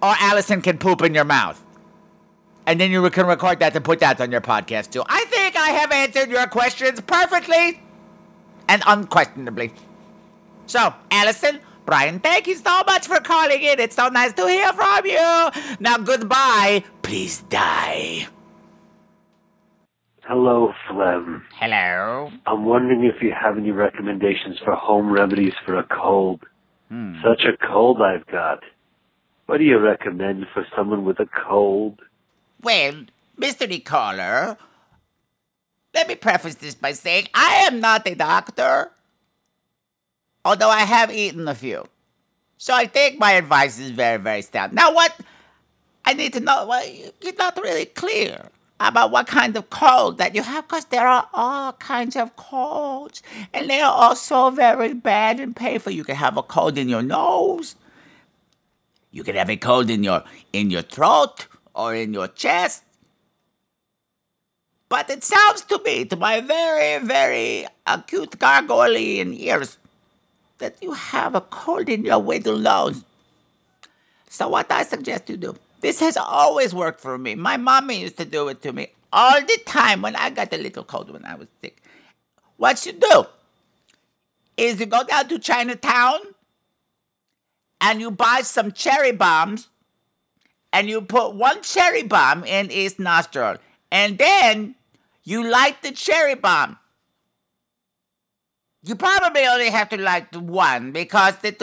or 0.01 0.13
allison 0.19 0.61
can 0.61 0.77
poop 0.77 1.01
in 1.01 1.13
your 1.13 1.25
mouth. 1.25 1.63
And 2.65 2.79
then 2.79 2.91
you 2.91 3.09
can 3.09 3.25
record 3.25 3.59
that 3.59 3.75
and 3.75 3.83
put 3.83 3.99
that 3.99 4.21
on 4.21 4.31
your 4.31 4.41
podcast 4.41 4.91
too. 4.91 5.03
I 5.07 5.25
think 5.25 5.55
i 5.57 5.69
have 5.69 5.91
answered 5.91 6.29
your 6.29 6.47
questions 6.47 7.01
perfectly 7.01 7.81
and 8.71 8.81
unquestionably. 8.87 9.73
So, 10.65 10.93
Allison, 11.11 11.59
Brian, 11.85 12.21
thank 12.21 12.47
you 12.47 12.55
so 12.55 12.83
much 12.87 13.05
for 13.05 13.19
calling 13.19 13.61
in. 13.61 13.81
It's 13.81 13.97
so 13.97 14.07
nice 14.07 14.31
to 14.33 14.47
hear 14.47 14.71
from 14.71 15.05
you. 15.05 15.49
Now, 15.81 15.97
goodbye. 15.97 16.85
Please 17.01 17.41
die. 17.49 18.27
Hello, 20.23 20.71
Phlegm. 20.87 21.43
Hello. 21.59 22.31
I'm 22.45 22.63
wondering 22.63 23.03
if 23.03 23.21
you 23.21 23.33
have 23.33 23.57
any 23.57 23.71
recommendations 23.71 24.57
for 24.63 24.73
home 24.73 25.11
remedies 25.11 25.53
for 25.65 25.77
a 25.77 25.83
cold. 25.83 26.41
Hmm. 26.87 27.15
Such 27.21 27.41
a 27.43 27.57
cold 27.67 28.01
I've 28.01 28.25
got. 28.27 28.63
What 29.47 29.57
do 29.57 29.65
you 29.65 29.79
recommend 29.79 30.45
for 30.53 30.65
someone 30.77 31.03
with 31.03 31.19
a 31.19 31.27
cold? 31.45 31.99
Well, 32.61 33.03
Mr. 33.37 33.83
caller, 33.83 34.55
let 35.93 36.07
me 36.07 36.15
preface 36.15 36.55
this 36.55 36.75
by 36.75 36.93
saying 36.93 37.27
I 37.33 37.65
am 37.67 37.79
not 37.79 38.07
a 38.07 38.15
doctor, 38.15 38.91
although 40.45 40.69
I 40.69 40.81
have 40.81 41.11
eaten 41.11 41.47
a 41.47 41.55
few. 41.55 41.87
So 42.57 42.73
I 42.75 42.85
think 42.85 43.19
my 43.19 43.33
advice 43.33 43.79
is 43.79 43.91
very, 43.91 44.17
very 44.17 44.41
sound. 44.41 44.73
Now, 44.73 44.93
what 44.93 45.19
I 46.05 46.13
need 46.13 46.33
to 46.33 46.39
know, 46.39 46.67
well, 46.67 46.85
you're 47.21 47.35
not 47.35 47.57
really 47.57 47.85
clear 47.85 48.49
about 48.79 49.11
what 49.11 49.27
kind 49.27 49.55
of 49.55 49.69
cold 49.69 50.17
that 50.17 50.33
you 50.33 50.41
have, 50.41 50.67
because 50.67 50.85
there 50.85 51.07
are 51.07 51.27
all 51.33 51.73
kinds 51.73 52.15
of 52.15 52.35
colds, 52.35 53.21
and 53.53 53.69
they 53.69 53.79
are 53.81 53.93
also 53.93 54.49
very 54.49 54.93
bad 54.93 55.39
and 55.39 55.55
painful. 55.55 55.91
You 55.91 56.03
can 56.03 56.15
have 56.15 56.37
a 56.37 56.43
cold 56.43 56.77
in 56.77 56.89
your 56.89 57.03
nose. 57.03 57.75
You 59.11 59.23
can 59.23 59.35
have 59.35 59.49
a 59.49 59.57
cold 59.57 59.89
in 59.89 60.03
your 60.03 60.23
in 60.53 60.71
your 60.71 60.81
throat 60.81 61.47
or 61.75 61.93
in 61.93 62.13
your 62.13 62.27
chest. 62.27 62.83
But 64.91 65.09
it 65.09 65.23
sounds 65.23 65.61
to 65.71 65.81
me, 65.85 66.03
to 66.03 66.17
my 66.17 66.41
very, 66.41 67.01
very 67.01 67.65
acute 67.87 68.31
gargoylean 68.31 69.33
ears, 69.39 69.77
that 70.57 70.75
you 70.83 70.91
have 70.91 71.33
a 71.33 71.39
cold 71.39 71.87
in 71.87 72.03
your 72.03 72.21
middle 72.21 72.57
nose. 72.57 73.05
So 74.27 74.49
what 74.49 74.69
I 74.69 74.83
suggest 74.83 75.29
you 75.29 75.37
do, 75.37 75.55
this 75.79 76.01
has 76.01 76.17
always 76.17 76.75
worked 76.75 76.99
for 76.99 77.17
me. 77.17 77.35
My 77.35 77.55
mommy 77.55 78.01
used 78.01 78.17
to 78.17 78.25
do 78.25 78.49
it 78.49 78.61
to 78.63 78.73
me 78.73 78.89
all 79.13 79.39
the 79.39 79.59
time 79.65 80.01
when 80.01 80.17
I 80.17 80.29
got 80.29 80.51
a 80.51 80.57
little 80.57 80.83
cold 80.83 81.09
when 81.09 81.23
I 81.23 81.35
was 81.35 81.47
sick. 81.61 81.81
What 82.57 82.85
you 82.85 82.91
do 82.91 83.23
is 84.57 84.81
you 84.81 84.87
go 84.87 85.05
down 85.05 85.29
to 85.29 85.39
Chinatown 85.39 86.19
and 87.79 88.01
you 88.01 88.11
buy 88.11 88.41
some 88.43 88.73
cherry 88.73 89.13
bombs 89.13 89.69
and 90.73 90.89
you 90.89 90.99
put 90.99 91.33
one 91.33 91.61
cherry 91.61 92.03
bomb 92.03 92.43
in 92.43 92.69
each 92.71 92.99
nostril. 92.99 93.55
And 93.89 94.17
then 94.17 94.75
you 95.23 95.47
light 95.49 95.81
the 95.81 95.91
cherry 95.91 96.35
bomb. 96.35 96.77
You 98.83 98.95
probably 98.95 99.45
only 99.45 99.69
have 99.69 99.89
to 99.89 99.97
light 99.97 100.35
one 100.35 100.91
because 100.91 101.35
it, 101.43 101.61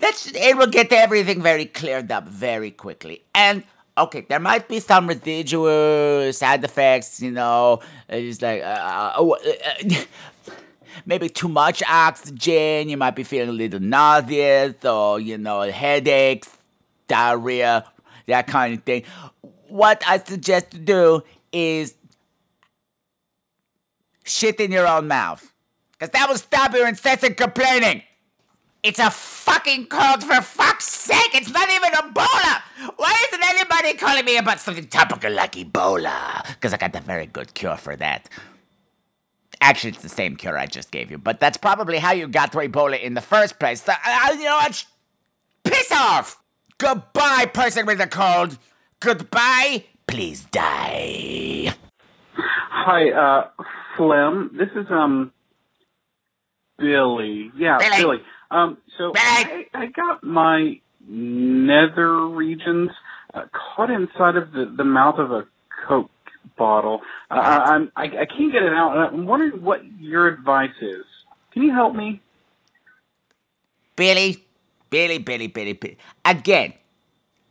let's, 0.00 0.26
it 0.34 0.56
will 0.56 0.66
get 0.66 0.92
everything 0.92 1.40
very 1.40 1.66
cleared 1.66 2.10
up 2.10 2.26
very 2.28 2.72
quickly. 2.72 3.22
And 3.34 3.62
okay, 3.96 4.26
there 4.28 4.40
might 4.40 4.68
be 4.68 4.80
some 4.80 5.06
residual 5.06 6.32
side 6.32 6.64
effects, 6.64 7.22
you 7.22 7.30
know, 7.30 7.80
it's 8.08 8.42
like 8.42 8.62
uh, 8.62 9.12
uh, 9.16 9.30
uh, 9.30 10.04
maybe 11.06 11.28
too 11.28 11.48
much 11.48 11.82
oxygen. 11.88 12.88
You 12.88 12.96
might 12.96 13.14
be 13.16 13.22
feeling 13.22 13.50
a 13.50 13.52
little 13.52 13.80
nauseous 13.80 14.84
or, 14.84 15.20
you 15.20 15.38
know, 15.38 15.62
headaches, 15.62 16.48
diarrhea, 17.08 17.84
that 18.26 18.46
kind 18.46 18.74
of 18.78 18.82
thing. 18.84 19.04
What 19.68 20.02
I 20.06 20.18
suggest 20.18 20.70
to 20.72 20.78
do 20.78 21.22
is 21.52 21.95
shit 24.26 24.60
in 24.60 24.72
your 24.72 24.86
own 24.86 25.08
mouth. 25.08 25.52
Because 25.92 26.10
that 26.10 26.28
will 26.28 26.36
stop 26.36 26.74
your 26.74 26.86
incessant 26.86 27.36
complaining. 27.36 28.02
It's 28.82 28.98
a 28.98 29.10
fucking 29.10 29.86
cold 29.86 30.22
for 30.22 30.40
fuck's 30.42 30.86
sake. 30.86 31.34
It's 31.34 31.50
not 31.50 31.68
even 31.68 31.90
Ebola. 31.90 32.62
Why 32.96 33.26
isn't 33.28 33.44
anybody 33.44 33.94
calling 33.94 34.24
me 34.24 34.36
about 34.36 34.60
something 34.60 34.86
topical 34.86 35.32
like 35.32 35.52
Ebola? 35.52 36.46
Because 36.48 36.72
I 36.72 36.76
got 36.76 36.92
the 36.92 37.00
very 37.00 37.26
good 37.26 37.54
cure 37.54 37.76
for 37.76 37.96
that. 37.96 38.28
Actually, 39.60 39.90
it's 39.90 40.02
the 40.02 40.08
same 40.08 40.36
cure 40.36 40.56
I 40.56 40.66
just 40.66 40.90
gave 40.90 41.10
you, 41.10 41.18
but 41.18 41.40
that's 41.40 41.56
probably 41.56 41.98
how 41.98 42.12
you 42.12 42.28
got 42.28 42.52
to 42.52 42.58
Ebola 42.58 43.00
in 43.00 43.14
the 43.14 43.20
first 43.20 43.58
place. 43.58 43.82
So, 43.82 43.92
uh, 43.92 44.28
you 44.34 44.44
know 44.44 44.56
what? 44.56 44.84
Piss 45.64 45.90
off! 45.90 46.40
Goodbye, 46.78 47.46
person 47.46 47.86
with 47.86 48.00
a 48.00 48.06
cold. 48.06 48.58
Goodbye. 49.00 49.84
Please 50.06 50.44
die. 50.44 51.74
Hi, 52.36 53.10
uh, 53.10 53.48
Phlegm. 53.96 54.56
This 54.58 54.68
is 54.76 54.90
um 54.90 55.32
Billy. 56.78 57.50
Yeah, 57.56 57.78
Billy. 57.78 57.96
Billy. 57.98 58.18
Um, 58.50 58.78
so 58.96 59.12
I, 59.16 59.66
I 59.74 59.86
got 59.86 60.22
my 60.22 60.80
nether 61.08 62.26
regions 62.28 62.90
uh, 63.34 63.42
caught 63.52 63.90
inside 63.90 64.36
of 64.36 64.52
the, 64.52 64.72
the 64.76 64.84
mouth 64.84 65.18
of 65.18 65.32
a 65.32 65.46
Coke 65.86 66.10
bottle. 66.56 67.00
Uh, 67.30 67.34
I'm 67.34 67.92
I, 67.96 68.04
I 68.04 68.26
can't 68.26 68.52
get 68.52 68.62
it 68.62 68.72
out. 68.72 68.96
I'm 68.96 69.26
wondering 69.26 69.62
what 69.62 69.82
your 69.98 70.28
advice 70.28 70.70
is. 70.80 71.04
Can 71.52 71.62
you 71.62 71.72
help 71.72 71.94
me? 71.94 72.20
Billy, 73.96 74.44
Billy, 74.90 75.18
Billy, 75.18 75.46
Billy, 75.48 75.72
Billy. 75.72 75.98
Again, 76.24 76.74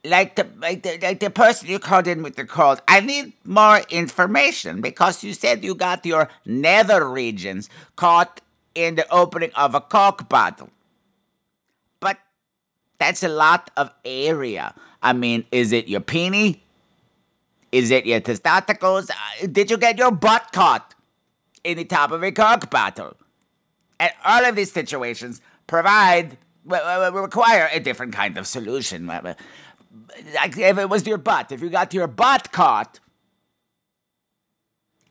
like 0.05 0.35
the, 0.35 0.47
like 0.59 0.83
the 0.83 0.97
like 1.01 1.19
the 1.19 1.29
person 1.29 1.69
you 1.69 1.79
called 1.79 2.07
in 2.07 2.23
with 2.23 2.35
the 2.35 2.45
cold, 2.45 2.81
I 2.87 2.99
need 2.99 3.33
more 3.43 3.81
information 3.89 4.81
because 4.81 5.23
you 5.23 5.33
said 5.33 5.63
you 5.63 5.75
got 5.75 6.05
your 6.05 6.29
nether 6.45 7.07
regions 7.09 7.69
caught 7.95 8.41
in 8.73 8.95
the 8.95 9.09
opening 9.11 9.51
of 9.55 9.73
a 9.73 9.81
Coke 9.81 10.29
bottle. 10.29 10.69
But 11.99 12.19
that's 12.99 13.23
a 13.23 13.29
lot 13.29 13.71
of 13.77 13.89
area. 14.03 14.75
I 15.01 15.13
mean, 15.13 15.45
is 15.51 15.71
it 15.71 15.87
your 15.87 16.01
peenie? 16.01 16.61
Is 17.71 17.91
it 17.91 18.05
your 18.05 18.19
testicles? 18.19 19.09
Uh, 19.09 19.47
Did 19.51 19.69
you 19.69 19.77
get 19.77 19.97
your 19.97 20.11
butt 20.11 20.51
caught 20.53 20.93
in 21.63 21.77
the 21.77 21.85
top 21.85 22.11
of 22.11 22.23
a 22.23 22.31
Coke 22.31 22.69
bottle? 22.69 23.15
And 23.99 24.11
all 24.25 24.45
of 24.45 24.55
these 24.55 24.71
situations 24.71 25.41
provide, 25.67 26.37
require 26.65 27.69
a 27.71 27.79
different 27.79 28.13
kind 28.13 28.37
of 28.37 28.45
solution. 28.47 29.09
If 30.17 30.77
it 30.77 30.89
was 30.89 31.07
your 31.07 31.17
butt, 31.17 31.51
if 31.51 31.61
you 31.61 31.69
got 31.69 31.93
your 31.93 32.07
butt 32.07 32.51
caught 32.51 32.99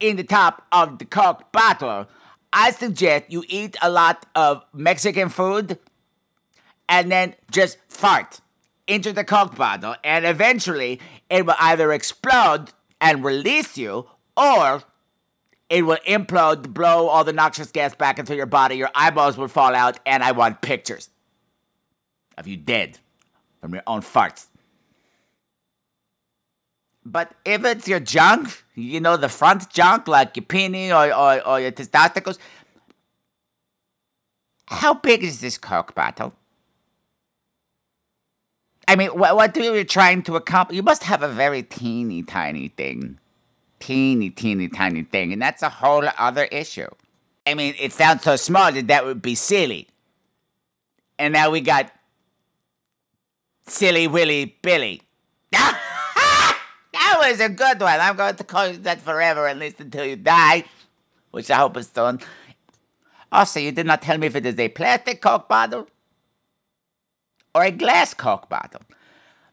in 0.00 0.16
the 0.16 0.24
top 0.24 0.66
of 0.72 0.98
the 0.98 1.04
Coke 1.04 1.50
bottle, 1.52 2.06
I 2.52 2.70
suggest 2.70 3.24
you 3.28 3.44
eat 3.48 3.76
a 3.82 3.90
lot 3.90 4.26
of 4.34 4.64
Mexican 4.72 5.28
food 5.28 5.78
and 6.88 7.10
then 7.10 7.34
just 7.50 7.78
fart 7.88 8.40
into 8.86 9.12
the 9.12 9.24
Coke 9.24 9.56
bottle, 9.56 9.96
and 10.04 10.26
eventually 10.26 11.00
it 11.30 11.46
will 11.46 11.56
either 11.58 11.90
explode 11.92 12.66
and 13.00 13.24
release 13.24 13.78
you, 13.78 14.06
or 14.36 14.82
it 15.70 15.82
will 15.86 15.98
implode, 16.06 16.74
blow 16.74 17.08
all 17.08 17.24
the 17.24 17.32
noxious 17.32 17.70
gas 17.70 17.94
back 17.94 18.18
into 18.18 18.36
your 18.36 18.46
body, 18.46 18.76
your 18.76 18.90
eyeballs 18.94 19.38
will 19.38 19.48
fall 19.48 19.74
out, 19.74 19.98
and 20.04 20.22
I 20.22 20.32
want 20.32 20.60
pictures 20.60 21.08
of 22.36 22.46
you 22.46 22.58
dead 22.58 22.98
from 23.60 23.72
your 23.72 23.82
own 23.86 24.02
farts. 24.02 24.48
But 27.04 27.32
if 27.44 27.64
it's 27.64 27.86
your 27.86 28.00
junk, 28.00 28.64
you 28.74 29.00
know, 29.00 29.16
the 29.16 29.28
front 29.28 29.68
junk, 29.70 30.08
like 30.08 30.36
your 30.36 30.44
penis 30.44 30.92
or, 30.92 31.12
or, 31.14 31.46
or 31.46 31.60
your 31.60 31.70
testicles, 31.70 32.38
how 34.66 34.94
big 34.94 35.22
is 35.22 35.40
this 35.40 35.58
Coke 35.58 35.94
bottle? 35.94 36.34
I 38.88 38.96
mean, 38.96 39.10
what, 39.10 39.36
what 39.36 39.56
are 39.56 39.76
you 39.76 39.84
trying 39.84 40.22
to 40.22 40.36
accomplish? 40.36 40.76
You 40.76 40.82
must 40.82 41.04
have 41.04 41.22
a 41.22 41.28
very 41.28 41.62
teeny 41.62 42.22
tiny 42.22 42.68
thing. 42.68 43.18
Teeny, 43.80 44.30
teeny, 44.30 44.68
tiny 44.68 45.02
thing. 45.02 45.32
And 45.32 45.42
that's 45.42 45.62
a 45.62 45.68
whole 45.68 46.04
other 46.18 46.44
issue. 46.44 46.88
I 47.46 47.54
mean, 47.54 47.74
it 47.78 47.92
sounds 47.92 48.22
so 48.22 48.36
small 48.36 48.72
that 48.72 48.86
that 48.88 49.04
would 49.04 49.20
be 49.20 49.34
silly. 49.34 49.88
And 51.18 51.32
now 51.34 51.50
we 51.50 51.60
got 51.60 51.92
Silly 53.66 54.06
Willy 54.06 54.56
Billy. 54.62 55.02
that 57.20 57.30
was 57.30 57.40
a 57.40 57.48
good 57.48 57.80
one. 57.80 58.00
I'm 58.00 58.16
going 58.16 58.36
to 58.36 58.44
call 58.44 58.68
you 58.68 58.78
that 58.78 59.00
forever, 59.00 59.46
at 59.46 59.56
least 59.56 59.80
until 59.80 60.04
you 60.04 60.16
die, 60.16 60.64
which 61.30 61.50
I 61.50 61.56
hope 61.56 61.76
is 61.76 61.90
soon. 61.94 62.20
Also, 63.30 63.60
you 63.60 63.72
did 63.72 63.86
not 63.86 64.02
tell 64.02 64.18
me 64.18 64.26
if 64.26 64.36
it 64.36 64.46
is 64.46 64.58
a 64.58 64.68
plastic 64.68 65.20
Coke 65.20 65.48
bottle 65.48 65.88
or 67.54 67.64
a 67.64 67.70
glass 67.70 68.14
Coke 68.14 68.48
bottle. 68.48 68.80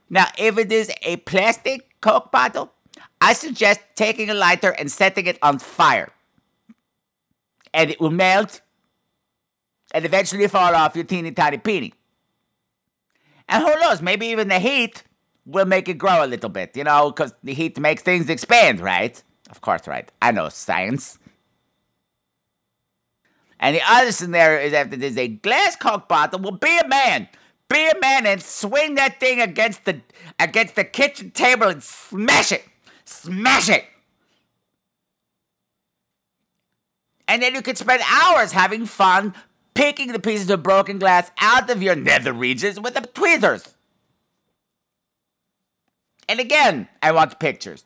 Now, 0.10 0.27
if 0.38 0.58
it 0.58 0.72
is 0.72 0.91
a 1.03 1.18
plastic 1.18 2.01
Coke 2.01 2.32
bottle, 2.32 2.72
I 3.20 3.34
suggest 3.34 3.82
taking 3.96 4.30
a 4.30 4.34
lighter 4.34 4.72
and 4.72 4.91
setting 4.91 5.27
it 5.27 5.38
on 5.41 5.60
fire. 5.60 6.10
And 7.74 7.89
it 7.89 8.00
will 8.00 8.12
melt 8.12 8.62
and 9.94 10.06
eventually 10.06 10.48
fall 10.48 10.75
off 10.75 10.96
your 10.96 11.06
teeny 11.06 11.32
tiny 11.32 11.58
peenie. 11.58 11.94
And 13.48 13.63
who 13.63 13.80
knows, 13.80 14.01
maybe 14.01 14.27
even 14.27 14.48
the 14.48 14.60
heat 14.60 15.03
will 15.45 15.65
make 15.65 15.89
it 15.89 15.98
grow 15.98 16.24
a 16.24 16.27
little 16.27 16.50
bit, 16.50 16.75
you 16.75 16.83
know, 16.83 17.12
because 17.12 17.33
the 17.43 17.53
heat 17.53 17.79
makes 17.79 18.01
things 18.01 18.29
expand, 18.29 18.79
right? 18.79 19.21
Of 19.50 19.62
course, 19.62 19.88
right. 19.88 20.10
I 20.21 20.31
know 20.31 20.50
science. 20.50 21.19
And 23.60 23.75
the 23.75 23.81
other 23.88 24.12
scenario 24.12 24.65
is 24.65 24.74
if 24.74 24.89
there's 24.89 25.17
a 25.17 25.27
glass 25.27 25.75
Coke 25.75 26.07
bottle, 26.07 26.39
well, 26.39 26.51
be 26.51 26.77
a 26.77 26.88
man. 26.88 27.27
Be 27.69 27.88
a 27.88 28.00
man 28.00 28.25
and 28.25 28.41
swing 28.41 28.95
that 28.95 29.19
thing 29.19 29.39
against 29.39 29.86
the 29.86 30.01
against 30.39 30.75
the 30.75 30.83
kitchen 30.83 31.31
table 31.31 31.67
and 31.67 31.81
smash 31.81 32.51
it. 32.51 32.65
Smash 33.05 33.69
it. 33.69 33.86
And 37.27 37.41
then 37.41 37.55
you 37.55 37.62
can 37.62 37.77
spend 37.77 38.01
hours 38.05 38.51
having 38.51 38.86
fun 38.86 39.33
picking 39.74 40.12
the 40.12 40.19
pieces 40.19 40.50
of 40.50 40.63
broken 40.63 41.00
glass 41.00 41.31
out 41.39 41.69
of 41.69 41.81
your 41.81 41.95
nether 41.95 42.33
regions 42.33 42.77
with 42.77 42.95
the 42.95 43.01
tweezers. 43.01 43.74
And 46.32 46.40
again, 46.40 46.88
I 47.04 47.12
want 47.12 47.42
pictures. 47.42 47.84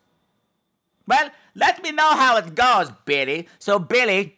Well, 1.07 1.31
let 1.55 1.81
me 1.81 1.91
know 1.91 2.11
how 2.11 2.37
it 2.37 2.53
goes, 2.53 2.91
Billy. 3.03 3.47
So, 3.57 3.79
Billy, 3.79 4.37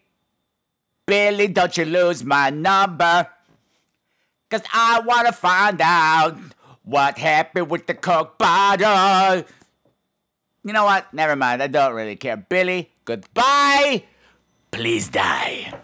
Billy, 1.05 1.49
don't 1.49 1.75
you 1.75 1.83
lose 1.83 2.23
my 2.23 2.49
number. 2.49 3.27
Cause 4.49 4.61
I 4.73 5.01
wanna 5.01 5.33
find 5.33 5.81
out 5.81 6.37
what 6.83 7.17
happened 7.17 7.69
with 7.69 7.85
the 7.85 7.95
Coke 7.95 8.37
bottle. 8.37 9.43
You 10.63 10.71
know 10.71 10.85
what? 10.85 11.13
Never 11.13 11.35
mind. 11.35 11.61
I 11.61 11.67
don't 11.67 11.93
really 11.93 12.15
care. 12.15 12.37
Billy, 12.37 12.89
goodbye. 13.03 14.05
Please 14.71 15.09
die. 15.09 15.77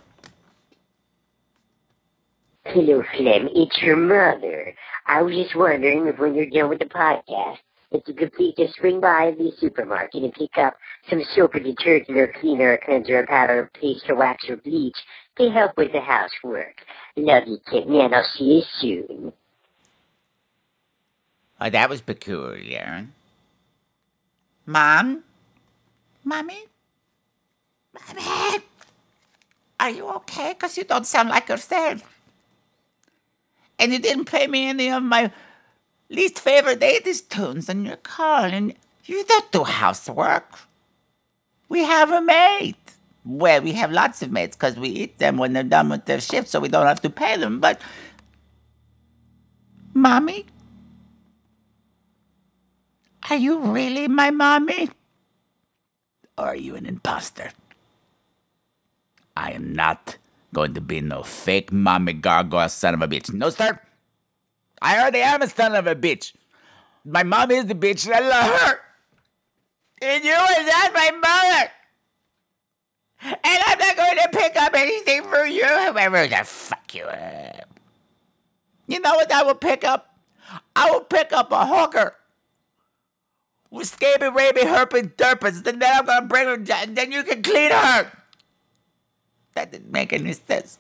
Hello, 2.63 3.03
Flem. 3.17 3.49
It's 3.53 3.81
your 3.81 3.97
mother. 3.97 4.73
I 5.07 5.21
was 5.23 5.35
just 5.35 5.57
wondering 5.57 6.07
if 6.07 6.17
when 6.19 6.35
you're 6.35 6.45
done 6.45 6.69
with 6.69 6.79
the 6.79 6.85
podcast, 6.85 7.57
you 8.07 8.13
could 8.13 8.33
please 8.33 8.55
just 8.57 8.75
swing 8.75 8.99
by 8.99 9.33
the 9.37 9.51
supermarket 9.59 10.23
and 10.23 10.33
pick 10.33 10.57
up 10.57 10.75
some 11.09 11.21
soap 11.35 11.55
or 11.55 11.59
detergent 11.59 12.17
or 12.17 12.33
cleaner 12.39 12.73
or 12.73 12.79
cleanser 12.83 13.19
or 13.19 13.27
powder 13.27 13.59
or 13.59 13.71
paste 13.79 14.05
or 14.09 14.15
wax 14.15 14.49
or 14.49 14.57
bleach 14.57 14.97
to 15.37 15.49
help 15.51 15.77
with 15.77 15.91
the 15.91 16.01
housework. 16.01 16.75
Love 17.15 17.43
you, 17.47 17.59
kitten, 17.69 17.95
and 17.95 18.15
I'll 18.15 18.23
see 18.23 18.43
you 18.43 18.61
soon. 18.79 19.33
Oh, 21.61 21.69
that 21.69 21.89
was 21.89 22.01
peculiar. 22.01 23.07
Mom? 24.65 25.23
Mommy? 26.23 26.63
Mommy? 27.93 28.63
Are 29.79 29.89
you 29.89 30.07
okay? 30.07 30.53
Because 30.53 30.77
you 30.77 30.83
don't 30.83 31.05
sound 31.05 31.29
like 31.29 31.49
yourself. 31.49 32.01
And 33.77 33.91
you 33.91 33.99
didn't 33.99 34.25
play 34.25 34.47
me 34.47 34.67
any 34.67 34.89
of 34.89 35.03
my 35.03 35.31
least 36.13 36.39
favorite 36.39 36.79
80s 36.79 37.27
tunes 37.27 37.69
on 37.69 37.85
your 37.85 37.97
car. 37.97 38.45
And 38.45 38.73
you 39.05 39.23
don't 39.25 39.51
do 39.51 39.63
housework. 39.63 40.59
We 41.69 41.83
have 41.83 42.11
a 42.11 42.21
maid. 42.21 42.75
Well, 43.25 43.61
we 43.61 43.71
have 43.73 43.91
lots 43.91 44.21
of 44.21 44.31
maids 44.31 44.55
because 44.55 44.75
we 44.75 44.89
eat 44.89 45.17
them 45.17 45.37
when 45.37 45.53
they're 45.53 45.63
done 45.63 45.89
with 45.89 46.05
their 46.05 46.19
shift 46.19 46.49
so 46.49 46.59
we 46.59 46.67
don't 46.67 46.85
have 46.85 47.01
to 47.01 47.09
pay 47.09 47.37
them. 47.37 47.59
But, 47.59 47.81
Mommy? 49.93 50.45
Are 53.29 53.37
you 53.37 53.59
really 53.59 54.07
my 54.07 54.31
mommy? 54.31 54.89
Or 56.37 56.47
are 56.47 56.55
you 56.55 56.75
an 56.75 56.85
imposter? 56.85 57.51
I 59.37 59.51
am 59.51 59.73
not 59.73 60.17
going 60.53 60.73
to 60.73 60.81
be 60.81 61.01
no 61.01 61.23
fake 61.23 61.71
mommy 61.71 62.13
gargoyle 62.13 62.69
son 62.69 62.93
of 62.93 63.01
a 63.01 63.07
bitch. 63.07 63.33
No, 63.33 63.49
sir. 63.49 63.79
I 64.83 64.99
already 64.99 65.19
am 65.19 65.41
a 65.41 65.47
son 65.47 65.75
of 65.75 65.87
a 65.87 65.95
bitch. 65.95 66.33
My 67.05 67.23
mom 67.23 67.51
is 67.51 67.65
the 67.65 67.73
bitch 67.73 68.05
and 68.05 68.15
I 68.15 68.19
love 68.19 68.59
her. 68.59 68.79
And 70.01 70.23
you 70.23 70.33
are 70.33 70.63
not 70.65 70.93
my 70.93 71.11
mother. 71.11 71.71
And 73.25 73.59
I'm 73.67 73.79
not 73.79 73.95
going 73.95 74.17
to 74.17 74.29
pick 74.33 74.57
up 74.57 74.73
anything 74.75 75.23
for 75.23 75.45
you. 75.45 75.65
Whoever 75.65 76.27
to 76.27 76.43
fuck 76.43 76.93
you 76.93 77.05
up. 77.05 77.69
You 78.87 78.99
know 78.99 79.15
what 79.15 79.31
I 79.31 79.43
will 79.43 79.55
pick 79.55 79.85
up? 79.85 80.17
I 80.75 80.91
will 80.91 81.01
pick 81.01 81.31
up 81.31 81.53
a 81.53 81.65
hooker 81.65 82.15
with 83.71 83.87
scabies, 83.87 84.31
rabies, 84.35 84.65
herpes, 84.65 85.07
derpes. 85.15 85.63
Then 85.63 85.81
I'm 85.81 86.05
gonna 86.05 86.27
bring 86.27 86.45
her. 86.45 86.55
And 86.55 86.97
then 86.97 87.13
you 87.13 87.23
can 87.23 87.41
clean 87.41 87.71
her. 87.71 88.11
That 89.53 89.71
didn't 89.71 89.91
make 89.91 90.11
any 90.11 90.33
sense. 90.33 90.77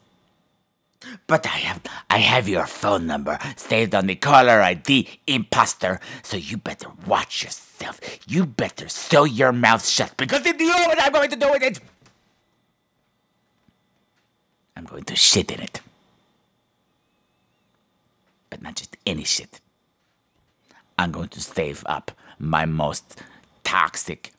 But 1.27 1.45
I 1.45 1.57
have 1.67 1.81
I 2.09 2.17
have 2.19 2.47
your 2.47 2.65
phone 2.65 3.07
number 3.07 3.37
saved 3.55 3.95
on 3.95 4.07
the 4.07 4.15
caller 4.15 4.61
ID, 4.61 5.19
imposter. 5.27 5.99
So 6.21 6.37
you 6.37 6.57
better 6.57 6.89
watch 7.05 7.43
yourself. 7.43 7.99
You 8.27 8.45
better 8.45 8.87
sew 8.87 9.23
your 9.23 9.51
mouth 9.51 9.85
shut 9.85 10.15
because 10.17 10.45
if 10.45 10.59
you 10.59 10.67
know 10.67 10.85
what 10.87 11.01
I'm 11.01 11.11
going 11.11 11.29
to 11.29 11.35
do 11.35 11.51
with 11.51 11.63
it, 11.63 11.79
I'm 14.75 14.85
going 14.85 15.03
to 15.03 15.15
shit 15.15 15.51
in 15.51 15.61
it. 15.61 15.81
But 18.49 18.61
not 18.61 18.75
just 18.75 18.97
any 19.05 19.23
shit. 19.23 19.61
I'm 20.97 21.11
going 21.11 21.29
to 21.29 21.41
save 21.41 21.83
up 21.85 22.11
my 22.39 22.65
most 22.65 23.21
toxic, 23.63 24.31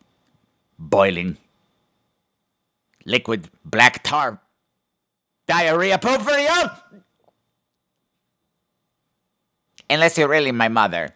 boiling, 0.78 1.36
liquid 3.04 3.48
black 3.64 4.02
tar 4.02 4.40
diarrhea 5.46 5.98
poop 5.98 6.22
for 6.22 6.36
you. 6.38 6.62
Unless 9.90 10.18
you're 10.18 10.28
really 10.28 10.52
my 10.52 10.68
mother. 10.68 11.14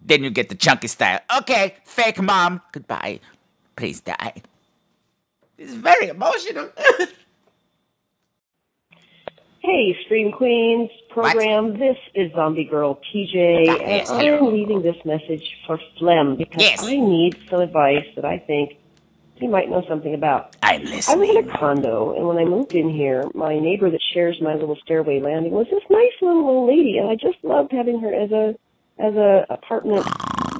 Then 0.00 0.22
you 0.24 0.30
get 0.30 0.48
the 0.48 0.54
chunky 0.54 0.88
style. 0.88 1.20
Okay, 1.38 1.74
fake 1.84 2.20
mom. 2.20 2.60
Goodbye. 2.72 3.20
Please 3.76 4.00
die. 4.00 4.34
This 5.56 5.70
is 5.70 5.76
very 5.76 6.08
emotional. 6.08 6.68
Hey, 9.60 9.96
Scream 10.04 10.30
Queens 10.30 10.90
program. 11.08 11.78
This 11.78 11.96
is 12.14 12.30
Zombie 12.34 12.64
Girl 12.66 13.00
TJ, 13.10 13.68
Ah, 13.70 13.76
and 13.78 14.08
I'm 14.10 14.52
leaving 14.52 14.82
this 14.82 14.96
message 15.06 15.56
for 15.66 15.80
Flem 15.98 16.36
because 16.36 16.60
Yes. 16.60 16.84
I 16.84 16.96
need 16.98 17.38
some 17.48 17.62
advice 17.62 18.04
that 18.14 18.26
I 18.26 18.40
think 18.40 18.76
he 19.44 19.48
might 19.50 19.68
know 19.68 19.84
something 19.86 20.14
about. 20.14 20.56
I'm 20.62 20.84
listening. 20.84 21.30
I 21.30 21.34
live 21.34 21.44
in 21.44 21.50
a 21.50 21.58
condo, 21.58 22.14
and 22.16 22.26
when 22.26 22.38
I 22.38 22.46
moved 22.46 22.72
in 22.72 22.88
here, 22.88 23.24
my 23.34 23.58
neighbor 23.58 23.90
that 23.90 24.00
shares 24.14 24.40
my 24.40 24.54
little 24.54 24.76
stairway 24.82 25.20
landing 25.20 25.52
was 25.52 25.66
this 25.70 25.82
nice 25.90 26.12
little 26.22 26.48
old 26.48 26.70
lady, 26.70 26.96
and 26.96 27.10
I 27.10 27.14
just 27.14 27.36
loved 27.44 27.70
having 27.70 28.00
her 28.00 28.14
as 28.14 28.32
a 28.32 28.54
as 28.98 29.14
a 29.16 29.44
apartment 29.50 30.06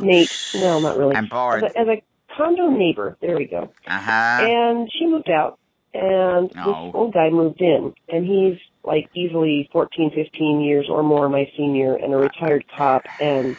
mate. 0.03 0.31
No, 0.57 0.81
not 0.81 0.99
really. 0.99 1.17
I'm 1.17 1.29
bored. 1.29 1.65
As 1.65 1.73
a, 1.73 1.79
as 1.79 1.89
a 1.89 2.03
condo 2.37 2.69
neighbor. 2.69 3.17
There 3.23 3.39
we 3.39 3.47
go. 3.47 3.73
Uh 3.87 3.99
huh. 3.99 4.39
And 4.43 4.91
she 4.93 5.07
moved 5.07 5.31
out, 5.31 5.59
and 5.95 6.55
No. 6.55 6.65
this 6.67 6.95
old 6.95 7.15
guy 7.15 7.31
moved 7.31 7.63
in, 7.63 7.95
and 8.11 8.27
he's 8.27 8.59
like 8.83 9.09
easily 9.15 9.71
14, 9.73 10.11
15 10.15 10.61
years 10.61 10.89
or 10.91 11.03
more 11.03 11.31
my 11.31 11.51
senior, 11.57 11.97
and 11.97 12.13
a 12.13 12.19
retired 12.19 12.67
cop, 12.77 13.07
and 13.19 13.57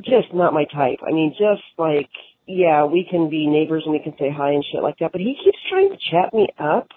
just 0.00 0.34
not 0.34 0.52
my 0.52 0.64
type. 0.64 0.98
I 1.06 1.12
mean, 1.12 1.36
just 1.38 1.62
like, 1.78 2.10
yeah, 2.46 2.84
we 2.84 3.06
can 3.08 3.30
be 3.30 3.46
neighbors 3.46 3.82
and 3.84 3.92
we 3.92 4.00
can 4.00 4.14
say 4.18 4.30
hi 4.30 4.52
and 4.52 4.64
shit 4.70 4.82
like 4.82 4.98
that, 4.98 5.12
but 5.12 5.20
he 5.20 5.36
keeps 5.42 5.58
trying 5.68 5.90
to 5.90 5.96
chat 6.10 6.32
me 6.34 6.48
up, 6.58 6.88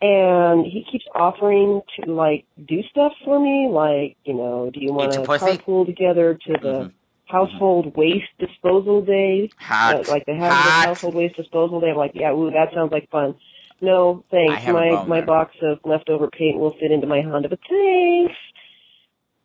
and 0.00 0.64
he 0.64 0.84
keeps 0.90 1.04
offering 1.14 1.82
to 1.98 2.12
like 2.12 2.44
do 2.66 2.82
stuff 2.90 3.12
for 3.24 3.38
me, 3.40 3.68
like, 3.70 4.16
you 4.24 4.34
know, 4.34 4.70
do 4.72 4.80
you 4.80 4.92
want 4.92 5.12
to 5.12 5.28
carpool 5.44 5.84
together 5.86 6.34
to 6.46 6.52
the 6.52 6.68
Mhm. 6.84 6.92
household 7.26 7.96
waste 7.96 8.30
disposal 8.38 9.02
day. 9.02 9.50
Uh, 9.70 10.02
like 10.08 10.24
they 10.26 10.34
have 10.34 10.52
Hot. 10.52 10.64
the 10.82 10.86
household 10.86 11.14
waste 11.14 11.36
disposal 11.36 11.80
day. 11.80 11.90
I'm 11.90 11.96
like, 11.96 12.12
yeah, 12.14 12.32
ooh, 12.32 12.50
that 12.50 12.72
sounds 12.72 12.92
like 12.92 13.08
fun. 13.10 13.34
No, 13.80 14.24
thanks. 14.30 14.66
My 14.66 15.04
my 15.06 15.18
there. 15.18 15.26
box 15.26 15.54
of 15.62 15.78
leftover 15.84 16.28
paint 16.28 16.58
will 16.58 16.72
fit 16.72 16.90
into 16.90 17.06
my 17.06 17.20
Honda, 17.20 17.48
but 17.48 17.60
thanks. 17.68 18.34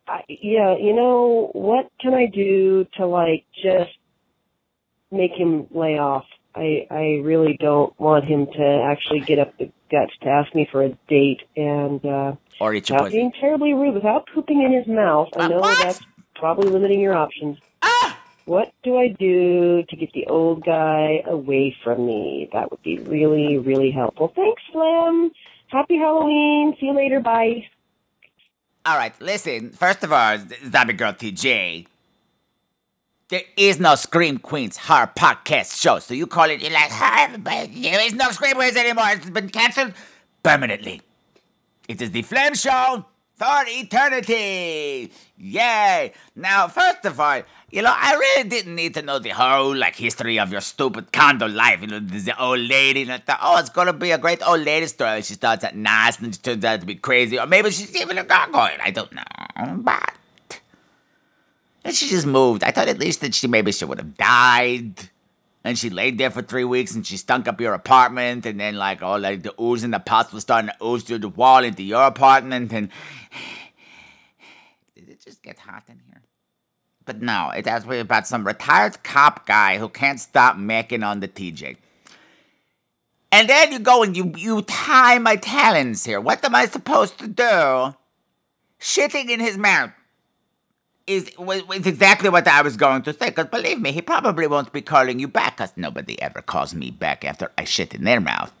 I, 0.06 0.22
yeah, 0.28 0.76
you 0.76 0.94
know 0.94 1.50
what 1.52 1.90
can 2.00 2.14
I 2.14 2.26
do 2.26 2.86
to 2.96 3.06
like 3.06 3.44
just 3.62 3.96
make 5.14 5.32
him 5.32 5.66
lay 5.70 5.98
off? 5.98 6.26
I 6.54 6.86
I 6.90 7.20
really 7.22 7.56
don't 7.58 7.98
want 7.98 8.24
him 8.24 8.46
to 8.46 8.82
actually 8.90 9.20
get 9.20 9.38
up 9.38 9.56
the 9.58 9.70
guts 9.90 10.12
to 10.22 10.28
ask 10.28 10.54
me 10.54 10.68
for 10.70 10.82
a 10.82 10.90
date 11.08 11.42
and 11.56 12.04
uh 12.04 12.34
Or 12.60 12.74
eat 12.74 12.90
without 12.90 13.10
being 13.10 13.32
terribly 13.40 13.72
rude, 13.74 13.94
without 13.94 14.28
pooping 14.32 14.62
in 14.62 14.72
his 14.72 14.86
mouth. 14.86 15.28
I 15.36 15.44
Uh, 15.44 15.48
know 15.48 15.58
what? 15.60 15.82
that's 15.82 16.00
probably 16.34 16.68
limiting 16.70 17.00
your 17.00 17.14
options. 17.14 17.58
Ah! 17.82 18.18
What 18.44 18.72
do 18.82 18.98
I 18.98 19.08
do 19.08 19.82
to 19.88 19.96
get 19.96 20.12
the 20.12 20.26
old 20.26 20.64
guy 20.64 21.22
away 21.26 21.74
from 21.82 22.04
me? 22.06 22.48
That 22.52 22.70
would 22.70 22.82
be 22.82 22.98
really, 22.98 23.56
really 23.58 23.90
helpful. 23.90 24.28
Thanks, 24.36 24.62
Slim. 24.70 25.30
Happy 25.68 25.96
Halloween. 25.96 26.76
See 26.78 26.86
you 26.86 26.92
later. 26.94 27.20
Bye. 27.20 27.66
All 28.86 28.98
right, 28.98 29.18
listen. 29.20 29.70
First 29.70 30.04
of 30.04 30.12
all, 30.12 30.36
Zombie 30.70 30.92
Girl 30.92 31.12
TJ. 31.14 31.86
There 33.30 33.42
is 33.56 33.80
no 33.80 33.94
Scream 33.94 34.36
Queens 34.36 34.76
horror 34.76 35.10
podcast 35.16 35.80
show, 35.80 35.98
so 35.98 36.12
you 36.12 36.26
call 36.26 36.50
it 36.50 36.60
you 36.62 36.68
like 36.68 36.90
horror, 36.90 37.38
but 37.38 37.70
there 37.72 38.06
is 38.06 38.12
no 38.12 38.30
Scream 38.30 38.54
Queens 38.54 38.76
anymore. 38.76 39.06
It's 39.08 39.30
been 39.30 39.48
canceled 39.48 39.94
permanently. 40.42 41.00
It 41.88 42.02
is 42.02 42.10
the 42.10 42.20
Flame 42.20 42.54
Show 42.54 43.06
for 43.34 43.64
eternity. 43.66 45.10
Yay! 45.38 46.12
Now, 46.36 46.68
first 46.68 47.06
of 47.06 47.18
all, 47.18 47.40
you 47.70 47.80
know, 47.80 47.94
I 47.96 48.12
really 48.12 48.46
didn't 48.46 48.74
need 48.74 48.92
to 48.92 49.00
know 49.00 49.18
the 49.18 49.30
whole 49.30 49.74
like 49.74 49.96
history 49.96 50.38
of 50.38 50.52
your 50.52 50.60
stupid 50.60 51.10
condo 51.10 51.46
life. 51.48 51.80
You 51.80 51.86
know, 51.86 52.00
there's 52.00 52.26
the 52.26 52.38
old 52.38 52.60
lady, 52.60 53.02
and 53.02 53.12
I 53.12 53.18
thought, 53.18 53.38
oh, 53.40 53.58
it's 53.58 53.70
gonna 53.70 53.94
be 53.94 54.10
a 54.10 54.18
great 54.18 54.46
old 54.46 54.60
lady 54.60 54.86
story. 54.86 55.22
She 55.22 55.32
starts 55.32 55.64
out 55.64 55.74
nice, 55.74 56.18
and 56.18 56.34
she 56.34 56.42
turns 56.42 56.62
out 56.62 56.80
to 56.80 56.86
be 56.86 56.96
crazy, 56.96 57.38
or 57.38 57.46
maybe 57.46 57.70
she's 57.70 57.96
even 57.96 58.18
a 58.18 58.24
gargoyle. 58.24 58.76
I 58.82 58.90
don't 58.90 59.12
know, 59.14 59.22
but 59.78 60.12
and 61.84 61.94
she 61.94 62.08
just 62.08 62.26
moved. 62.26 62.64
I 62.64 62.70
thought 62.70 62.88
at 62.88 62.98
least 62.98 63.20
that 63.20 63.34
she 63.34 63.46
maybe 63.46 63.70
she 63.70 63.84
would 63.84 63.98
have 63.98 64.16
died. 64.16 65.10
And 65.66 65.78
she 65.78 65.88
laid 65.88 66.18
there 66.18 66.30
for 66.30 66.42
three 66.42 66.64
weeks 66.64 66.94
and 66.94 67.06
she 67.06 67.16
stunk 67.16 67.48
up 67.48 67.60
your 67.60 67.72
apartment 67.72 68.44
and 68.44 68.60
then 68.60 68.76
like 68.76 69.02
all 69.02 69.18
like 69.18 69.42
the 69.42 69.54
ooze 69.60 69.82
and 69.82 69.94
the 69.94 69.98
pus 69.98 70.30
was 70.32 70.42
starting 70.42 70.70
to 70.70 70.84
ooze 70.84 71.04
through 71.04 71.18
the 71.18 71.28
wall 71.28 71.64
into 71.64 71.82
your 71.82 72.02
apartment 72.02 72.70
and 72.72 72.90
did 74.94 75.08
it 75.08 75.24
just 75.24 75.42
get 75.42 75.58
hot 75.58 75.84
in 75.88 76.00
here? 76.06 76.20
But 77.06 77.22
no, 77.22 77.50
it 77.50 77.66
has 77.66 77.84
to 77.84 77.88
be 77.88 77.98
about 77.98 78.26
some 78.26 78.46
retired 78.46 79.02
cop 79.02 79.46
guy 79.46 79.78
who 79.78 79.88
can't 79.88 80.20
stop 80.20 80.56
macking 80.56 81.06
on 81.06 81.20
the 81.20 81.28
TJ. 81.28 81.76
And 83.32 83.48
then 83.48 83.72
you 83.72 83.78
go 83.78 84.02
and 84.02 84.14
you 84.16 84.32
you 84.36 84.62
tie 84.62 85.18
my 85.18 85.36
talons 85.36 86.04
here. 86.04 86.20
What 86.20 86.44
am 86.44 86.54
I 86.54 86.66
supposed 86.66 87.18
to 87.18 87.26
do? 87.26 87.94
Shitting 88.78 89.30
in 89.30 89.40
his 89.40 89.56
mouth 89.56 89.92
is 91.06 91.30
was, 91.38 91.62
exactly 91.70 92.30
what 92.30 92.48
I 92.48 92.62
was 92.62 92.76
going 92.76 93.02
to 93.02 93.12
say. 93.12 93.30
Because 93.30 93.46
believe 93.46 93.80
me, 93.80 93.92
he 93.92 94.02
probably 94.02 94.46
won't 94.46 94.72
be 94.72 94.82
calling 94.82 95.18
you 95.18 95.28
back. 95.28 95.56
Because 95.56 95.72
nobody 95.76 96.20
ever 96.20 96.42
calls 96.42 96.74
me 96.74 96.90
back 96.90 97.24
after 97.24 97.52
I 97.58 97.64
shit 97.64 97.94
in 97.94 98.04
their 98.04 98.20
mouth. 98.20 98.52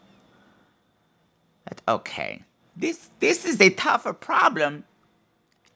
But 1.64 1.80
okay, 1.88 2.42
this 2.76 3.10
this 3.20 3.44
is 3.44 3.60
a 3.60 3.70
tougher 3.70 4.12
problem 4.12 4.84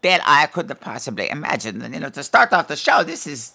than 0.03 0.21
I 0.25 0.47
could 0.47 0.69
have 0.69 0.81
possibly 0.81 1.31
imagined. 1.31 1.83
And 1.83 1.95
you 1.95 2.01
know, 2.01 2.11
to 2.11 2.23
start 2.23 2.53
off 2.53 2.69
the 2.69 2.77
show, 2.77 3.03
this 3.03 3.27
is 3.27 3.55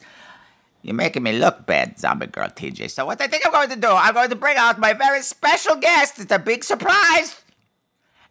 you're 0.82 0.95
making 0.95 1.23
me 1.23 1.39
look 1.39 1.65
bad, 1.65 1.99
zombie 1.99 2.28
girl 2.28 2.49
TJ. 2.49 2.91
So 2.91 3.06
what 3.06 3.21
I 3.21 3.28
think 3.28 3.45
I'm 3.45 3.54
going 3.54 3.69
to 3.69 3.76
do, 3.76 3.88
I'm 3.89 4.13
going 4.13 4.30
to 4.30 4.36
bring 4.36 4.58
out 4.58 4.80
my 4.80 4.93
very 4.93 5.21
special 5.21 5.76
guest. 5.76 6.19
It's 6.19 6.32
a 6.32 6.39
big 6.39 6.63
surprise. 6.63 7.42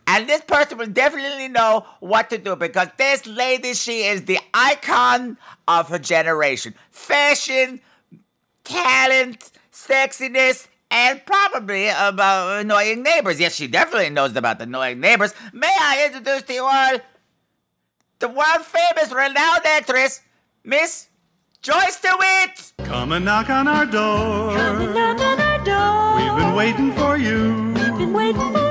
And 0.07 0.29
this 0.29 0.43
person 0.43 0.79
will 0.79 0.87
definitely 0.87 1.49
know 1.49 1.87
what 2.01 2.29
to 2.31 2.39
do 2.39 2.57
because 2.57 2.89
this 2.97 3.27
lady, 3.27 3.75
she 3.75 4.03
is 4.03 4.25
the 4.25 4.39
icon 4.53 5.39
of 5.69 5.89
her 5.89 5.99
generation. 5.99 6.75
Fashion, 6.91 7.81
talent, 8.65 9.51
sexiness, 9.73 10.69
and 10.91 11.25
probably 11.25 11.89
about 11.89 12.61
annoying 12.61 13.03
neighbors. 13.03 13.41
Yes, 13.41 13.55
she 13.55 13.67
definitely 13.67 14.11
knows 14.11 14.37
about 14.37 14.59
the 14.59 14.65
annoying 14.65 15.01
neighbors. 15.01 15.33
May 15.53 15.75
I 15.81 16.05
introduce 16.07 16.43
to 16.43 16.53
you 16.53 16.65
all 16.65 16.99
the 18.19 18.29
world 18.29 18.63
famous 18.63 19.13
renowned 19.13 19.65
actress, 19.65 20.21
Miss 20.65 21.09
Joyce 21.63 22.01
DeWitt. 22.01 22.73
Come 22.89 23.13
and 23.13 23.25
knock 23.25 23.49
on 23.51 23.67
our 23.69 23.87
door. 23.87 24.49
We've 26.17 26.37
been 26.37 26.55
waiting 26.55 26.93
for 26.93 27.17
you. 27.17 27.73
Where 28.13 28.33
the 28.33 28.62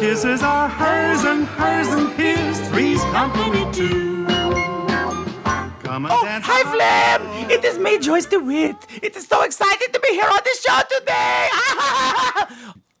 kisses 0.00 0.42
are 0.42 0.66
hers 0.68 1.24
and 1.24 1.46
hers 1.46 1.88
and 1.88 2.08
his. 2.14 2.58
Three's 2.70 3.02
company 3.12 3.70
too. 3.70 4.24
Come 5.84 6.06
and 6.06 6.12
Oh, 6.14 6.24
dance. 6.24 6.44
hi, 6.46 6.62
Flam! 6.72 7.50
It 7.50 7.62
is 7.64 7.78
me, 7.78 7.98
Joyce 7.98 8.24
DeWitt. 8.26 8.76
It 9.02 9.14
is 9.14 9.26
so 9.26 9.42
exciting 9.42 9.88
to 9.92 10.00
be 10.00 10.08
here 10.12 10.24
on 10.24 10.40
the 10.42 10.56
show 10.64 10.80
today. 10.96 11.48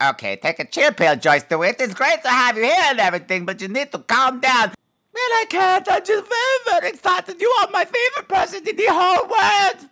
okay, 0.10 0.36
take 0.36 0.58
a 0.58 0.66
chill 0.66 0.92
pill, 0.92 1.16
Joyce 1.16 1.44
DeWitt. 1.44 1.80
It's 1.80 1.94
great 1.94 2.22
to 2.22 2.28
have 2.28 2.56
you 2.58 2.64
here 2.64 2.84
and 2.90 3.00
everything, 3.00 3.46
but 3.46 3.62
you 3.62 3.68
need 3.68 3.90
to 3.92 3.98
calm 4.00 4.40
down. 4.40 4.74
Well, 5.14 5.32
I 5.42 5.46
can't. 5.48 5.86
I'm 5.90 6.04
just 6.04 6.28
very, 6.28 6.58
very 6.80 6.90
excited. 6.92 7.40
You 7.40 7.48
are 7.60 7.68
my 7.72 7.84
favorite 7.86 8.28
person 8.28 8.68
in 8.68 8.76
the 8.76 8.86
whole 8.90 9.26
world. 9.26 9.88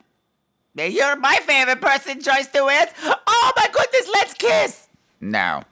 You're 0.76 1.16
my 1.16 1.36
favorite 1.36 1.80
person, 1.80 2.20
Joyce 2.20 2.48
DeWitt. 2.48 2.92
Oh 3.26 3.52
my 3.56 3.68
goodness, 3.72 4.10
let's 4.12 4.34
kiss. 4.34 4.88
No, 5.20 5.62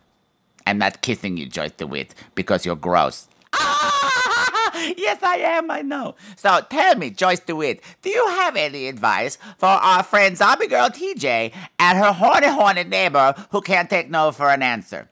I'm 0.66 0.78
not 0.78 1.00
kissing 1.00 1.36
you, 1.36 1.46
Joyce 1.46 1.72
DeWitt, 1.72 2.14
because 2.34 2.66
you're 2.66 2.76
gross. 2.76 3.28
yes, 3.54 5.22
I 5.22 5.38
am, 5.42 5.70
I 5.70 5.82
know. 5.82 6.16
So 6.36 6.60
tell 6.68 6.96
me, 6.96 7.10
Joyce 7.10 7.40
DeWitt, 7.40 7.82
do 8.02 8.10
you 8.10 8.26
have 8.28 8.56
any 8.56 8.88
advice 8.88 9.38
for 9.58 9.66
our 9.66 10.02
friend 10.02 10.36
Zombie 10.36 10.66
Girl 10.66 10.88
TJ 10.88 11.52
and 11.78 11.98
her 11.98 12.12
horny, 12.12 12.48
horny 12.48 12.84
neighbor 12.84 13.34
who 13.50 13.60
can't 13.60 13.88
take 13.88 14.10
no 14.10 14.32
for 14.32 14.50
an 14.50 14.62
answer? 14.62 15.08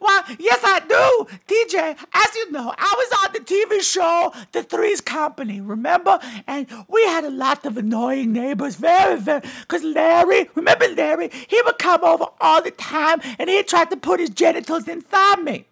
Well, 0.00 0.24
yes, 0.38 0.60
I 0.62 0.80
do, 0.80 1.26
TJ. 1.46 1.96
As 2.12 2.34
you 2.36 2.50
know, 2.50 2.74
I 2.76 2.94
was 2.96 3.18
on 3.24 3.32
the 3.32 3.40
TV 3.40 3.80
show 3.82 4.32
The 4.52 4.62
Three's 4.62 5.00
Company, 5.00 5.60
remember? 5.60 6.18
And 6.46 6.66
we 6.88 7.02
had 7.04 7.24
a 7.24 7.30
lot 7.30 7.66
of 7.66 7.76
annoying 7.76 8.32
neighbors, 8.32 8.76
very, 8.76 9.18
very. 9.18 9.42
Because 9.60 9.82
Larry, 9.82 10.50
remember 10.54 10.88
Larry? 10.88 11.30
He 11.48 11.60
would 11.64 11.78
come 11.78 12.04
over 12.04 12.26
all 12.40 12.62
the 12.62 12.70
time 12.70 13.20
and 13.38 13.48
he 13.48 13.62
tried 13.62 13.90
to 13.90 13.96
put 13.96 14.20
his 14.20 14.30
genitals 14.30 14.88
inside 14.88 15.42
me. 15.42 15.66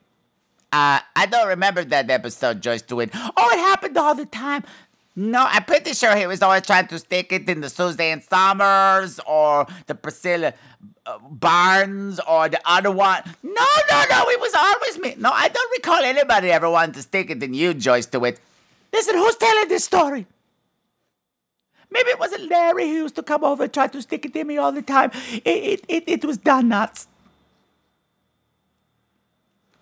Uh, 0.73 1.01
I 1.17 1.27
don't 1.27 1.49
remember 1.49 1.83
that 1.85 2.11
episode, 2.11 2.63
Joyce 2.63 2.83
DeWitt. 2.83 3.11
Oh, 3.15 3.51
it 3.53 3.59
happened 3.59 3.97
all 3.97 4.15
the 4.15 4.27
time. 4.27 4.63
No, 5.17 5.47
I'm 5.49 5.65
pretty 5.65 5.93
sure 5.93 6.15
he 6.17 6.27
was 6.27 6.41
always 6.41 6.63
trying 6.63 6.87
to 6.89 6.99
stick 6.99 7.33
it 7.33 7.49
in 7.49 7.61
the 7.61 7.69
Suzanne 7.69 8.23
Somers 8.23 9.19
or 9.27 9.67
the 9.87 9.95
Priscilla 9.95 10.55
uh, 11.05 11.19
Barnes 11.19 12.21
or 12.21 12.49
the 12.49 12.61
other 12.65 12.91
one. 12.91 13.23
No, 13.43 13.67
no, 13.91 14.05
no, 14.09 14.29
it 14.29 14.41
was 14.41 14.55
always 14.55 14.99
me. 14.99 15.15
No, 15.19 15.31
I 15.33 15.49
don't 15.49 15.73
recall 15.73 16.03
anybody 16.03 16.51
ever 16.51 16.71
wanting 16.71 16.95
to 16.95 17.03
stick 17.03 17.29
it 17.29 17.43
in 17.43 17.55
you, 17.55 17.75
Joyce 17.75 18.07
DeWitt. 18.07 18.39
Listen, 18.93 19.17
who's 19.17 19.37
telling 19.37 19.69
this 19.69 19.85
story? 19.85 20.27
Maybe 21.91 22.11
it 22.11 22.21
wasn't 22.21 22.49
Larry 22.49 22.89
who 22.89 22.95
used 22.95 23.17
to 23.17 23.23
come 23.23 23.43
over 23.43 23.65
and 23.65 23.73
try 23.73 23.89
to 23.89 24.01
stick 24.01 24.25
it 24.25 24.37
in 24.37 24.47
me 24.47 24.59
all 24.59 24.71
the 24.71 24.83
time. 24.83 25.11
It, 25.33 25.43
it, 25.45 25.85
it, 25.89 26.05
it 26.07 26.25
was 26.25 26.39
Don 26.39 26.69
Knotts. 26.69 27.07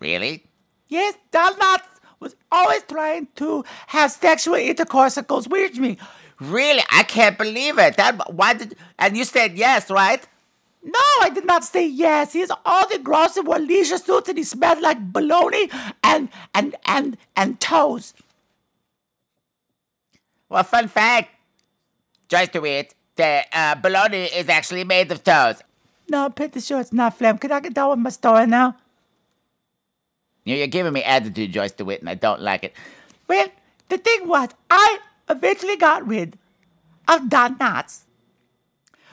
Really? 0.00 0.42
Yes, 0.88 1.14
Don 1.30 1.52
Knotts 1.54 1.97
was 2.20 2.36
always 2.50 2.82
trying 2.82 3.28
to 3.36 3.64
have 3.88 4.10
sexual 4.10 4.54
intercourse 4.54 5.14
that 5.16 5.28
goes 5.28 5.48
with 5.48 5.78
me. 5.78 5.98
Really? 6.40 6.82
I 6.90 7.02
can't 7.02 7.36
believe 7.36 7.78
it. 7.78 7.96
That 7.96 8.32
why 8.32 8.54
did 8.54 8.76
and 8.98 9.16
you 9.16 9.24
said 9.24 9.56
yes, 9.56 9.90
right? 9.90 10.26
No, 10.82 11.00
I 11.22 11.30
did 11.34 11.44
not 11.44 11.64
say 11.64 11.86
yes. 11.86 12.32
He's 12.32 12.50
all 12.64 12.88
the 12.88 12.98
gross 12.98 13.36
and 13.36 13.46
wore 13.46 13.58
leisure 13.58 13.98
suits 13.98 14.28
and 14.28 14.38
he 14.38 14.44
smelled 14.44 14.80
like 14.80 15.12
bologna 15.12 15.70
and 16.04 16.28
and 16.54 16.76
and 16.86 17.16
and 17.36 17.60
toes. 17.60 18.14
Well, 20.48 20.64
fun 20.64 20.88
fact. 20.88 21.30
Joyce 22.28 22.48
DeWitt, 22.48 22.94
the 23.16 23.44
uh, 23.52 24.08
is 24.12 24.48
actually 24.48 24.84
made 24.84 25.10
of 25.10 25.24
toes. 25.24 25.62
No, 26.10 26.26
I'm 26.26 26.32
pretty 26.32 26.60
sure 26.60 26.80
it's 26.80 26.92
not 26.92 27.16
phlegm. 27.18 27.38
Can 27.38 27.52
I 27.52 27.60
get 27.60 27.74
down 27.74 27.90
with 27.90 27.98
my 27.98 28.10
story 28.10 28.46
now? 28.46 28.76
You're 30.56 30.66
giving 30.66 30.92
me 30.92 31.02
attitude, 31.02 31.52
Joyce 31.52 31.72
DeWitt, 31.72 32.00
and 32.00 32.08
I 32.08 32.14
don't 32.14 32.40
like 32.40 32.64
it. 32.64 32.72
Well, 33.28 33.48
the 33.88 33.98
thing 33.98 34.26
was, 34.26 34.48
I 34.70 34.98
eventually 35.28 35.76
got 35.76 36.06
rid 36.06 36.38
of 37.06 37.28
Don 37.28 37.58
Knotts. 37.58 38.04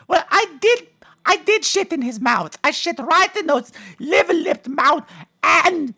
Well, 0.07 0.23
I 0.29 0.45
did, 0.61 0.87
I 1.25 1.37
did 1.37 1.65
shit 1.65 1.91
in 1.91 2.01
his 2.01 2.19
mouth. 2.19 2.57
I 2.63 2.71
shit 2.71 2.99
right 2.99 3.35
in 3.35 3.47
those 3.47 3.71
liver-lipped 3.99 4.69
mouth, 4.69 5.03
and 5.43 5.93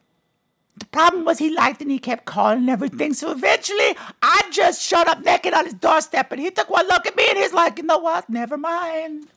The 0.79 0.85
problem 0.85 1.25
was 1.25 1.39
he 1.39 1.49
liked 1.49 1.81
and 1.81 1.89
he 1.89 1.97
kept 1.97 2.25
calling 2.25 2.69
everything. 2.69 3.13
So 3.13 3.31
eventually, 3.31 3.95
I 4.21 4.43
just 4.51 4.81
showed 4.81 5.07
up 5.07 5.23
naked 5.25 5.53
on 5.53 5.65
his 5.65 5.73
doorstep 5.73 6.31
and 6.31 6.39
he 6.39 6.51
took 6.51 6.69
one 6.69 6.87
look 6.87 7.07
at 7.07 7.15
me 7.15 7.25
and 7.29 7.37
he's 7.37 7.53
like, 7.53 7.79
you 7.79 7.83
know 7.83 7.97
what? 7.97 8.29
Never 8.29 8.57
mind. 8.57 9.27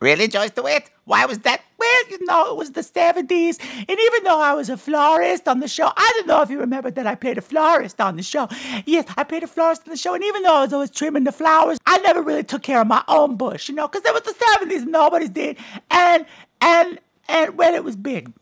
Really, 0.00 0.28
Joyce 0.28 0.50
DeWitt? 0.50 0.90
Why 1.04 1.24
was 1.24 1.38
that? 1.40 1.62
Well, 1.78 2.10
you 2.10 2.24
know, 2.26 2.50
it 2.50 2.56
was 2.56 2.72
the 2.72 2.82
70s. 2.82 3.58
And 3.60 3.88
even 3.88 4.24
though 4.24 4.40
I 4.40 4.52
was 4.52 4.68
a 4.68 4.76
florist 4.76 5.48
on 5.48 5.60
the 5.60 5.68
show, 5.68 5.90
I 5.96 6.12
don't 6.16 6.26
know 6.26 6.42
if 6.42 6.50
you 6.50 6.60
remember 6.60 6.90
that 6.90 7.06
I 7.06 7.14
played 7.14 7.38
a 7.38 7.40
florist 7.40 8.00
on 8.00 8.16
the 8.16 8.22
show. 8.22 8.48
Yes, 8.84 9.06
I 9.16 9.24
played 9.24 9.42
a 9.42 9.46
florist 9.46 9.82
on 9.86 9.90
the 9.90 9.96
show. 9.96 10.14
And 10.14 10.22
even 10.22 10.42
though 10.42 10.56
I 10.56 10.60
was 10.62 10.72
always 10.74 10.90
trimming 10.90 11.24
the 11.24 11.32
flowers, 11.32 11.78
I 11.86 11.98
never 11.98 12.20
really 12.20 12.44
took 12.44 12.62
care 12.62 12.80
of 12.82 12.86
my 12.86 13.02
own 13.08 13.36
bush, 13.36 13.68
you 13.68 13.74
know, 13.74 13.88
because 13.88 14.04
it 14.04 14.12
was 14.12 14.22
the 14.22 14.34
70s 14.58 14.82
and 14.82 14.92
nobody's 14.92 15.30
did. 15.30 15.56
And, 15.90 16.26
and, 16.60 16.98
and 17.28 17.56
when 17.56 17.74
it 17.74 17.82
was 17.82 17.96
big. 17.96 18.32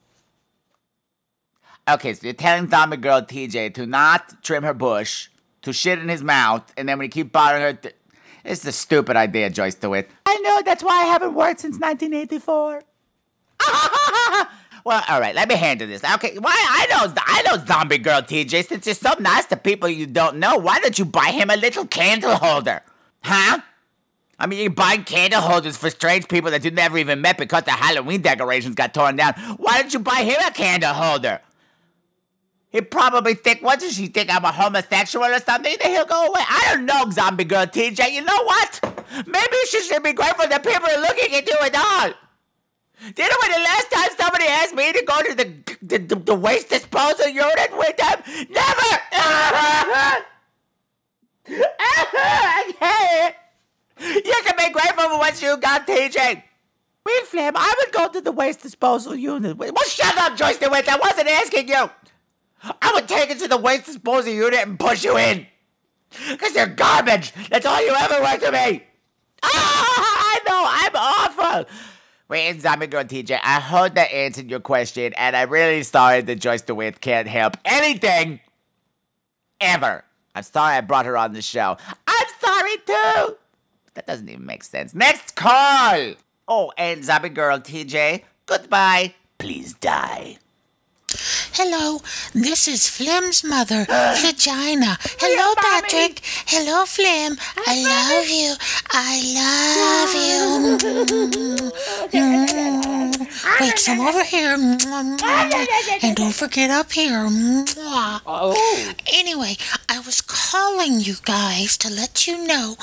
Okay, 1.88 2.14
so 2.14 2.24
you're 2.24 2.32
telling 2.32 2.68
zombie 2.68 2.96
girl 2.96 3.20
TJ 3.20 3.74
to 3.74 3.86
not 3.86 4.42
trim 4.42 4.64
her 4.64 4.74
bush, 4.74 5.28
to 5.62 5.72
shit 5.72 5.98
in 5.98 6.08
his 6.08 6.22
mouth, 6.22 6.72
and 6.76 6.88
then 6.88 6.98
when 6.98 7.04
you 7.06 7.10
keep 7.10 7.30
bothering 7.30 7.62
her, 7.62 7.92
it's 8.44 8.64
a 8.66 8.72
stupid 8.72 9.16
idea, 9.16 9.50
Joyce 9.50 9.74
DeWitt. 9.74 10.10
I 10.26 10.36
know, 10.38 10.62
that's 10.64 10.82
why 10.82 11.02
I 11.02 11.04
haven't 11.04 11.34
worked 11.34 11.60
since 11.60 11.78
1984. 11.78 12.82
well, 14.84 15.02
all 15.08 15.20
right, 15.20 15.34
let 15.34 15.48
me 15.48 15.54
handle 15.54 15.88
this. 15.88 16.04
Okay, 16.04 16.36
why 16.38 16.54
I 16.54 16.86
know 16.86 17.14
I 17.26 17.42
know 17.42 17.64
zombie 17.64 17.98
girl 17.98 18.20
TJ. 18.20 18.66
Since 18.66 18.86
you're 18.86 18.94
so 18.94 19.14
nice 19.18 19.46
to 19.46 19.56
people 19.56 19.88
you 19.88 20.06
don't 20.06 20.36
know, 20.36 20.56
why 20.56 20.78
don't 20.80 20.98
you 20.98 21.04
buy 21.04 21.30
him 21.30 21.50
a 21.50 21.56
little 21.56 21.86
candle 21.86 22.34
holder? 22.36 22.82
Huh? 23.22 23.60
I 24.38 24.46
mean, 24.46 24.60
you're 24.60 24.70
buying 24.70 25.04
candle 25.04 25.40
holders 25.40 25.76
for 25.76 25.88
strange 25.90 26.28
people 26.28 26.50
that 26.50 26.64
you 26.64 26.70
never 26.70 26.98
even 26.98 27.20
met 27.20 27.38
because 27.38 27.62
the 27.62 27.70
Halloween 27.70 28.20
decorations 28.20 28.74
got 28.74 28.92
torn 28.92 29.16
down. 29.16 29.34
Why 29.56 29.80
don't 29.80 29.94
you 29.94 30.00
buy 30.00 30.22
him 30.22 30.36
a 30.44 30.50
candle 30.50 30.92
holder? 30.92 31.40
He'd 32.74 32.90
probably 32.90 33.34
think, 33.34 33.62
what 33.62 33.78
does 33.78 33.94
she 33.94 34.08
think? 34.08 34.34
I'm 34.34 34.44
a 34.44 34.50
homosexual 34.50 35.26
or 35.26 35.38
something? 35.38 35.76
Then 35.80 35.92
he'll 35.92 36.06
go 36.06 36.26
away. 36.26 36.40
I 36.40 36.72
don't 36.72 36.86
know, 36.86 37.08
zombie 37.08 37.44
girl 37.44 37.66
TJ. 37.66 38.10
You 38.10 38.22
know 38.22 38.42
what? 38.42 38.80
Maybe 39.28 39.56
she 39.68 39.80
should 39.82 40.02
be 40.02 40.12
grateful 40.12 40.48
that 40.48 40.64
people 40.64 40.88
are 40.90 41.00
looking 41.00 41.32
at 41.36 41.46
you 41.46 41.56
at 41.62 41.76
all. 41.76 42.12
Do 43.14 43.22
you 43.22 43.28
know 43.28 43.36
when 43.42 43.52
the 43.52 43.58
last 43.58 43.92
time 43.92 44.08
somebody 44.18 44.46
asked 44.46 44.74
me 44.74 44.92
to 44.92 45.04
go 45.04 45.22
to 45.22 45.34
the 45.36 45.54
the, 45.82 45.98
the, 45.98 46.16
the 46.16 46.34
waste 46.34 46.70
disposal 46.70 47.28
unit 47.28 47.70
with 47.78 47.96
them? 47.96 48.22
Never! 48.50 48.90
You 53.96 54.42
can 54.44 54.56
be 54.58 54.70
grateful 54.70 55.10
for 55.10 55.18
what 55.18 55.40
you 55.40 55.56
got, 55.58 55.86
TJ. 55.86 56.42
Wait, 57.06 57.26
Flam, 57.26 57.52
I 57.56 57.72
would 57.78 57.92
go 57.92 58.08
to 58.08 58.20
the 58.20 58.32
waste 58.32 58.62
disposal 58.62 59.14
unit. 59.14 59.56
Well, 59.56 59.72
shut 59.86 60.18
up, 60.18 60.36
Joyce 60.36 60.58
DeWitt. 60.58 60.88
I 60.88 60.96
wasn't 60.96 61.28
asking 61.28 61.68
you. 61.68 61.88
I 62.82 62.92
would 62.94 63.08
take 63.08 63.30
it 63.30 63.38
to 63.40 63.48
the 63.48 63.56
waste 63.56 63.86
disposal 63.86 64.32
unit 64.32 64.60
and 64.60 64.78
push 64.78 65.04
you 65.04 65.16
in. 65.16 65.46
Because 66.30 66.54
you're 66.54 66.66
garbage. 66.66 67.32
That's 67.50 67.66
all 67.66 67.84
you 67.84 67.94
ever 67.98 68.20
were 68.20 68.38
to 68.38 68.52
me. 68.52 68.84
Ah, 69.42 69.46
I 69.46 70.40
know. 70.46 70.64
I'm 70.66 70.96
awful. 70.96 71.70
Wait, 72.28 72.60
Zombie 72.60 72.86
Girl 72.86 73.04
TJ, 73.04 73.38
I 73.42 73.60
hope 73.60 73.94
that 73.94 74.10
answered 74.10 74.50
your 74.50 74.60
question, 74.60 75.12
and 75.14 75.36
I'm 75.36 75.50
really 75.50 75.82
sorry 75.82 76.22
that 76.22 76.36
Joyce 76.36 76.62
DeWitt 76.62 77.02
can't 77.02 77.28
help 77.28 77.58
anything 77.66 78.40
ever. 79.60 80.04
I'm 80.34 80.42
sorry 80.42 80.76
I 80.76 80.80
brought 80.80 81.04
her 81.04 81.18
on 81.18 81.34
the 81.34 81.42
show. 81.42 81.76
I'm 82.06 82.26
sorry 82.40 82.76
too. 82.86 83.36
That 83.92 84.06
doesn't 84.06 84.28
even 84.28 84.46
make 84.46 84.64
sense. 84.64 84.94
Next 84.94 85.36
call. 85.36 86.14
Oh, 86.48 86.72
and 86.78 87.04
Zombie 87.04 87.28
Girl 87.28 87.58
TJ, 87.58 88.22
goodbye. 88.46 89.14
Please 89.38 89.74
die. 89.74 90.38
Hello, 91.56 92.00
this 92.34 92.66
is 92.66 92.88
Flem's 92.88 93.44
mother, 93.44 93.84
Vagina. 93.88 94.98
Hello, 95.20 95.54
Patrick. 95.54 96.20
Hello, 96.46 96.84
Flem. 96.84 97.36
I 97.64 97.78
love 97.94 98.28
you. 98.28 98.54
I 98.90 99.22
love 99.38 100.14
you. 100.18 101.70
Mm. 102.14 103.60
Wait, 103.60 103.78
some 103.78 104.00
over 104.00 104.22
here. 104.24 104.56
Mm, 104.56 104.78
mm, 104.78 106.02
and 106.02 106.16
don't 106.16 106.34
forget 106.34 106.70
up 106.70 106.92
here. 106.92 107.26
Anyway, 109.12 109.56
I 109.88 110.00
was 110.06 110.20
calling 110.20 111.00
you 111.00 111.14
guys 111.24 111.76
to 111.78 111.90
let 111.90 112.26
you 112.26 112.46
know. 112.46 112.76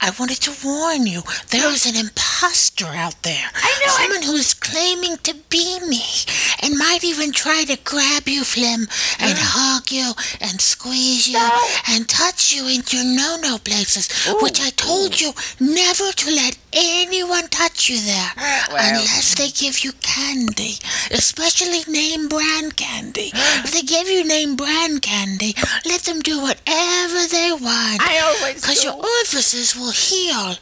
I 0.00 0.12
wanted 0.18 0.40
to 0.42 0.52
warn 0.64 1.06
you. 1.06 1.22
There 1.50 1.70
is 1.70 1.84
an 1.86 1.96
imposter 1.96 2.86
out 2.86 3.22
there. 3.22 3.50
I 3.54 3.80
know. 3.84 3.92
Someone 3.92 4.22
who 4.22 4.36
is 4.36 4.54
claiming 4.54 5.18
to 5.18 5.34
be 5.50 5.78
me 5.86 6.04
and 6.62 6.78
might 6.78 7.04
even 7.04 7.32
try 7.32 7.64
to 7.64 7.76
grab 7.84 8.09
you, 8.26 8.44
Flem, 8.44 8.82
and 9.18 9.36
ah. 9.38 9.50
hug 9.54 9.90
you 9.90 10.12
and 10.40 10.60
squeeze 10.60 11.28
you 11.28 11.38
and 11.88 12.08
touch 12.08 12.52
you 12.54 12.66
in 12.66 12.82
your 12.90 13.04
no-no 13.04 13.58
places, 13.58 14.08
which 14.42 14.60
I 14.60 14.70
told 14.70 15.20
you 15.20 15.32
never 15.60 16.10
to 16.12 16.30
let 16.30 16.56
anyone 16.72 17.48
touch 17.48 17.88
you 17.88 18.00
there 18.00 18.32
ah, 18.36 18.66
unless 18.70 19.34
they 19.34 19.48
give 19.50 19.84
you 19.84 19.92
candy, 20.00 20.74
especially 21.10 21.82
name 21.92 22.28
brand 22.28 22.76
candy. 22.76 23.30
if 23.64 23.72
they 23.72 23.82
give 23.82 24.08
you 24.08 24.26
name 24.26 24.56
brand 24.56 25.02
candy, 25.02 25.54
let 25.84 26.02
them 26.02 26.20
do 26.20 26.40
whatever 26.40 27.20
they 27.30 27.52
want. 27.52 28.00
I 28.02 28.18
always 28.18 28.60
Because 28.60 28.84
your 28.84 28.94
orifices 28.94 29.76
will 29.76 29.92
heal, 29.92 30.56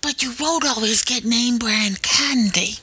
but 0.00 0.22
you 0.22 0.32
won't 0.38 0.66
always 0.66 1.04
get 1.04 1.24
name 1.24 1.58
brand 1.58 2.02
candy. 2.02 2.76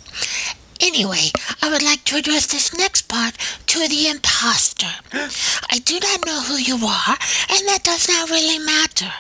Anyway, 0.79 1.31
I 1.61 1.69
would 1.69 1.83
like 1.83 2.03
to 2.05 2.17
address 2.17 2.47
this 2.47 2.73
next 2.77 3.03
part 3.03 3.37
to 3.67 3.87
the 3.87 4.07
imposter. 4.07 4.87
I 5.69 5.79
do 5.79 5.99
not 5.99 6.25
know 6.25 6.41
who 6.41 6.55
you 6.55 6.75
are, 6.85 7.17
and 7.49 7.67
that 7.67 7.83
does 7.83 8.07
not 8.07 8.29
really 8.29 8.59
matter. 8.59 9.11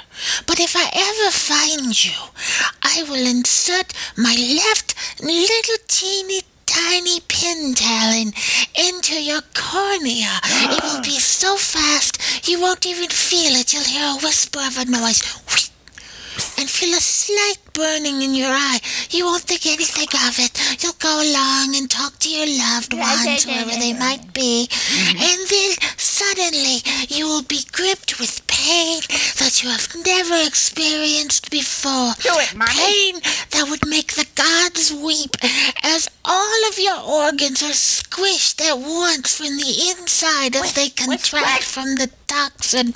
But 0.45 0.59
if 0.59 0.75
I 0.75 0.89
ever 0.93 1.31
find 1.31 2.03
you, 2.03 2.17
I 2.83 3.03
will 3.03 3.25
insert 3.25 3.93
my 4.15 4.35
left 4.35 4.95
little 5.21 5.77
teeny 5.87 6.41
tiny 6.65 7.19
pin 7.21 7.73
talon 7.73 8.33
into 8.75 9.15
your 9.23 9.41
cornea. 9.55 10.39
It 10.43 10.83
will 10.83 11.01
be 11.01 11.17
so 11.19 11.55
fast 11.55 12.47
you 12.47 12.61
won't 12.61 12.85
even 12.85 13.09
feel 13.09 13.55
it. 13.55 13.73
You'll 13.73 13.83
hear 13.83 14.05
a 14.05 14.19
whisper 14.21 14.59
of 14.59 14.77
a 14.77 14.85
noise. 14.85 15.21
And 16.59 16.69
feel 16.69 16.95
a 16.95 17.01
slight 17.01 17.57
burning 17.77 18.23
in 18.23 18.33
your 18.33 18.49
eye. 18.49 18.79
You 19.11 19.25
won't 19.25 19.43
think 19.43 19.67
anything 19.67 20.09
of 20.25 20.39
it. 20.41 20.81
You'll 20.81 20.97
go 20.97 21.21
along 21.21 21.77
and 21.77 21.85
talk 21.89 22.17
to 22.19 22.29
your 22.29 22.49
loved 22.49 22.93
ones, 22.97 23.45
wherever 23.45 23.77
they 23.77 23.93
might 23.93 24.33
be. 24.33 24.65
Mm-hmm. 24.65 25.21
And 25.21 25.39
then 25.45 25.71
suddenly 25.95 26.81
you 27.07 27.27
will 27.29 27.43
be 27.43 27.61
gripped 27.71 28.19
with 28.19 28.41
pain 28.47 29.01
that 29.37 29.61
you 29.61 29.69
have 29.69 29.93
never 30.03 30.41
experienced 30.41 31.51
before. 31.51 32.17
Do 32.17 32.33
it, 32.41 32.55
Mommy. 32.57 32.73
Pain 32.73 33.13
that 33.53 33.67
would 33.69 33.85
make 33.85 34.13
the 34.13 34.25
gods 34.33 34.91
weep 34.91 35.37
as 35.83 36.09
all 36.25 36.59
of 36.69 36.79
your 36.79 36.97
organs 36.97 37.61
are 37.61 37.77
squished 37.77 38.59
at 38.59 38.79
once 38.79 39.37
from 39.37 39.55
the 39.57 39.93
inside 39.93 40.55
as 40.55 40.73
they 40.73 40.89
contract 40.89 41.63
from 41.63 41.95
the 41.95 42.09
toxin, 42.27 42.93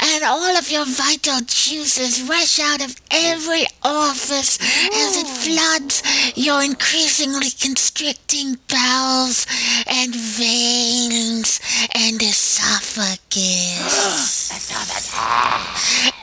and 0.00 0.24
all 0.24 0.56
of 0.58 0.70
your 0.70 0.84
vital 0.84 1.38
juices 1.46 2.22
rush 2.28 2.58
out 2.58 2.84
of 2.84 2.96
every 3.12 3.64
orifice 3.84 4.21
as 4.30 5.16
it 5.16 5.26
floods 5.26 6.02
your 6.36 6.62
increasingly 6.62 7.50
constricting 7.60 8.56
bowels 8.68 9.46
and 9.86 10.14
veins 10.14 11.60
and 11.94 12.22
esophagus. 12.22 13.21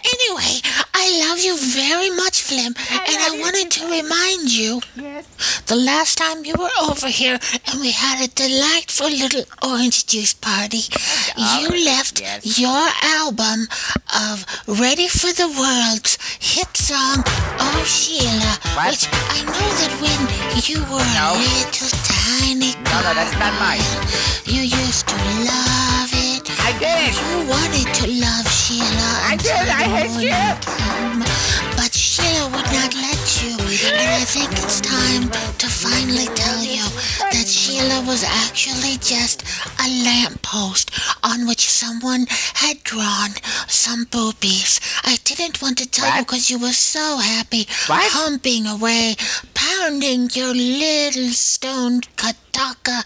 Anyway, 0.10 0.62
I 0.94 1.26
love 1.26 1.40
you 1.40 1.58
very 1.58 2.12
much, 2.12 2.44
Flim, 2.44 2.76
and 2.78 3.18
I 3.18 3.40
wanted 3.42 3.72
to 3.72 3.90
remind 3.90 4.54
you 4.54 4.80
the 5.66 5.76
last 5.76 6.20
time 6.20 6.46
you 6.46 6.54
were 6.54 6.70
over 6.84 7.08
here 7.08 7.40
and 7.66 7.82
we 7.82 7.90
had 7.90 8.22
a 8.24 8.28
delightful 8.28 9.10
little 9.10 9.44
orange 9.64 10.06
juice 10.06 10.36
party, 10.36 10.82
you 11.36 11.84
left 11.84 12.22
your 12.44 12.88
album 13.02 13.68
of 14.14 14.46
Ready 14.68 15.08
for 15.08 15.34
the 15.34 15.48
World's 15.48 16.16
hit 16.40 16.78
song, 16.78 17.24
Oh 17.58 17.84
Sheila, 17.88 18.54
which 18.86 19.10
I 19.34 19.42
know 19.50 19.70
that 19.82 19.94
when 19.98 20.22
you 20.70 20.78
were 20.94 21.02
a 21.02 21.34
little 21.42 21.90
tiny 22.06 22.76
No, 22.86 23.02
no, 23.02 23.14
that's 23.18 23.34
not 23.40 23.54
mine. 23.58 23.82
girl, 23.82 24.54
You 24.54 24.62
used 24.62 25.08
to 25.08 25.16
love. 25.16 26.09
I 26.60 26.72
did. 26.80 27.14
You 27.16 27.50
wanted 27.50 27.88
to 28.02 28.06
love 28.20 28.48
Sheila. 28.52 29.10
I 29.32 29.36
did, 29.38 29.68
I 29.70 29.84
hate 29.84 30.12
until 30.12 30.22
Sheila. 30.22 30.60
come, 30.62 31.20
But 31.76 31.94
Sheila 31.94 32.46
would 32.52 32.70
not 32.74 32.94
let 32.96 33.22
you. 33.44 33.56
And 33.96 34.10
I 34.22 34.26
think 34.26 34.52
it's 34.52 34.82
time 34.82 35.30
to 35.58 35.68
finally 35.68 36.28
tell 36.36 36.64
you 36.64 36.84
that 37.32 37.48
Sheila 37.48 38.02
was 38.06 38.24
actually 38.24 38.98
just 39.00 39.44
a 39.80 39.88
lamppost 40.04 40.92
on 41.24 41.48
which 41.48 41.69
someone 41.80 42.26
had 42.56 42.84
drawn 42.84 43.32
some 43.68 44.04
boobies. 44.12 44.82
I 45.04 45.18
didn't 45.24 45.62
want 45.62 45.78
to 45.78 45.90
tell 45.90 46.14
you 46.18 46.24
because 46.24 46.50
you 46.50 46.60
were 46.60 46.74
so 46.74 47.18
happy, 47.18 47.68
What? 47.88 48.12
humping 48.12 48.68
away, 48.68 49.16
pounding 49.54 50.30
your 50.34 50.54
little 50.54 51.30
stone 51.30 52.02
kataka 52.20 52.98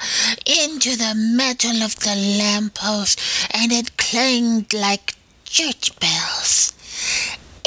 into 0.46 0.96
the 0.98 1.14
metal 1.16 1.84
of 1.84 1.96
the 2.00 2.16
lamppost, 2.16 3.20
and 3.52 3.72
it 3.72 3.98
clanged 3.98 4.74
like 4.74 5.16
church 5.46 5.98
bells. 6.00 6.74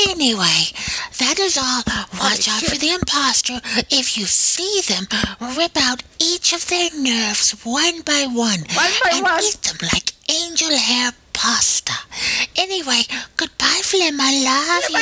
Anyway, 0.08 0.60
that 1.18 1.38
is 1.38 1.56
all. 1.56 1.82
Watch 2.20 2.48
out 2.48 2.62
for 2.62 2.76
the 2.76 2.90
impostor. 2.90 3.60
If 3.90 4.18
you 4.18 4.26
see 4.26 4.82
them, 4.88 5.06
rip 5.56 5.76
out 5.80 6.02
each 6.18 6.52
of 6.52 6.68
their 6.68 6.90
nerves 6.98 7.52
one 7.64 8.02
by 8.02 8.26
one, 8.30 8.60
and 9.12 9.26
eat 9.42 9.62
them 9.62 9.78
like 9.94 10.12
angel 10.28 10.76
hair 10.76 11.12
pasta. 11.32 11.92
Anyway, 12.56 13.02
goodbye, 13.36 13.80
Flem. 13.82 14.18
I 14.20 14.32
love 14.42 14.90
you. 14.90 14.98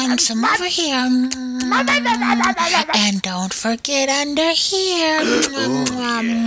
And 0.00 0.20
some 0.20 0.44
over 0.44 0.66
here. 0.66 1.30
And 2.94 3.22
don't 3.22 3.52
forget 3.52 4.08
under 4.08 4.50
here. 4.50 5.24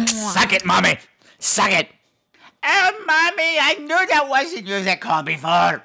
Suck 0.07 0.53
it, 0.53 0.65
mommy. 0.65 0.97
Suck 1.39 1.71
it. 1.71 1.89
Oh, 2.63 2.91
mommy, 3.05 3.59
I 3.59 3.75
knew 3.79 4.07
that 4.07 4.27
wasn't 4.27 4.67
you 4.67 4.83
that 4.83 4.99
called 4.99 5.25
before. 5.25 5.83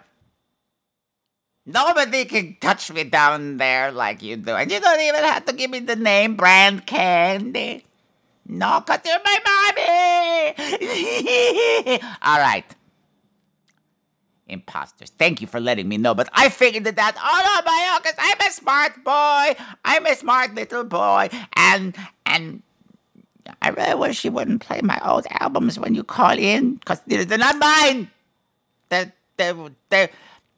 Nobody 1.64 2.24
can 2.24 2.56
touch 2.60 2.90
me 2.90 3.04
down 3.04 3.56
there 3.58 3.92
like 3.92 4.20
you 4.22 4.36
do. 4.36 4.50
And 4.50 4.70
you 4.70 4.80
don't 4.80 5.00
even 5.00 5.22
have 5.22 5.44
to 5.46 5.52
give 5.52 5.70
me 5.70 5.78
the 5.78 5.94
name 5.94 6.34
brand 6.34 6.86
candy. 6.86 7.84
No, 8.46 8.82
because 8.84 9.00
you're 9.04 9.20
my 9.24 9.38
mommy. 11.86 12.00
All 12.22 12.38
right. 12.38 12.64
Imposters, 14.48 15.10
thank 15.18 15.40
you 15.40 15.46
for 15.46 15.60
letting 15.60 15.88
me 15.88 15.96
know, 15.96 16.14
but 16.14 16.28
I 16.32 16.48
figured 16.50 16.86
it 16.86 16.98
out 16.98 17.16
all 17.16 17.24
on 17.24 17.64
my 17.64 17.92
own 17.94 18.02
because 18.02 18.18
I'm 18.18 18.36
a 18.46 18.52
smart 18.52 19.02
boy. 19.02 19.56
I'm 19.84 20.04
a 20.04 20.14
smart 20.14 20.54
little 20.54 20.84
boy. 20.84 21.30
And, 21.56 21.96
and, 22.26 22.62
I 23.62 23.70
really 23.70 23.94
wish 23.94 24.24
you 24.24 24.30
wouldn't 24.30 24.60
play 24.60 24.82
my 24.82 25.00
old 25.04 25.26
albums 25.30 25.78
when 25.78 25.94
you 25.94 26.04
call 26.04 26.38
in, 26.38 26.74
because 26.74 27.00
they're, 27.06 27.24
they're 27.24 27.38
not 27.38 27.58
mine. 27.58 28.10
They're, 28.88 29.12
they're, 29.36 29.56
they're, 29.88 30.10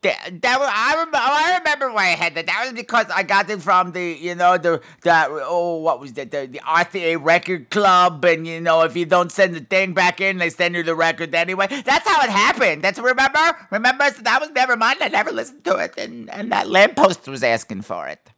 they 0.05 0.15
that 0.43 0.61
was, 0.61 0.69
I 0.71 0.93
remember. 0.93 1.17
Oh, 1.17 1.45
I 1.45 1.59
remember 1.59 1.93
why 1.93 2.05
I 2.05 2.11
had 2.11 2.35
that. 2.37 2.47
That 2.47 2.63
was 2.65 2.73
because 2.75 3.07
I 3.13 3.25
got 3.25 3.51
it 3.51 3.61
from 3.63 3.93
the, 3.93 4.13
you 4.13 4.35
know, 4.35 4.57
the 4.59 4.81
the 5.03 5.27
oh, 5.31 5.79
what 5.79 5.99
was 5.99 6.13
that? 6.13 6.31
The, 6.31 6.47
the 6.47 6.61
RCA 6.61 7.19
Record 7.21 7.71
Club, 7.71 8.25
and 8.25 8.47
you 8.47 8.61
know, 8.61 8.83
if 8.83 8.95
you 8.97 9.07
don't 9.07 9.33
send 9.33 9.55
the 9.55 9.61
thing 9.61 9.95
back 9.95 10.21
in, 10.21 10.39
they 10.39 10.51
send 10.51 10.77
you 10.77 10.83
the 10.83 10.95
record 10.95 11.35
anyway. 11.35 11.67
That's 11.67 12.07
how 12.07 12.23
it 12.23 12.31
happened. 12.31 12.83
That's 12.83 12.99
remember, 12.99 13.57
remember. 13.71 14.05
So 14.11 14.23
that 14.23 14.41
was 14.41 14.51
never 14.51 14.77
mine. 14.77 14.97
I 15.01 15.09
never 15.09 15.33
listened 15.33 15.65
to 15.65 15.77
it, 15.79 15.95
and 15.99 16.31
and 16.31 16.53
that 16.53 16.69
lamppost 16.69 17.27
was 17.27 17.43
asking 17.43 17.83
for 17.83 18.07
it. 18.07 18.31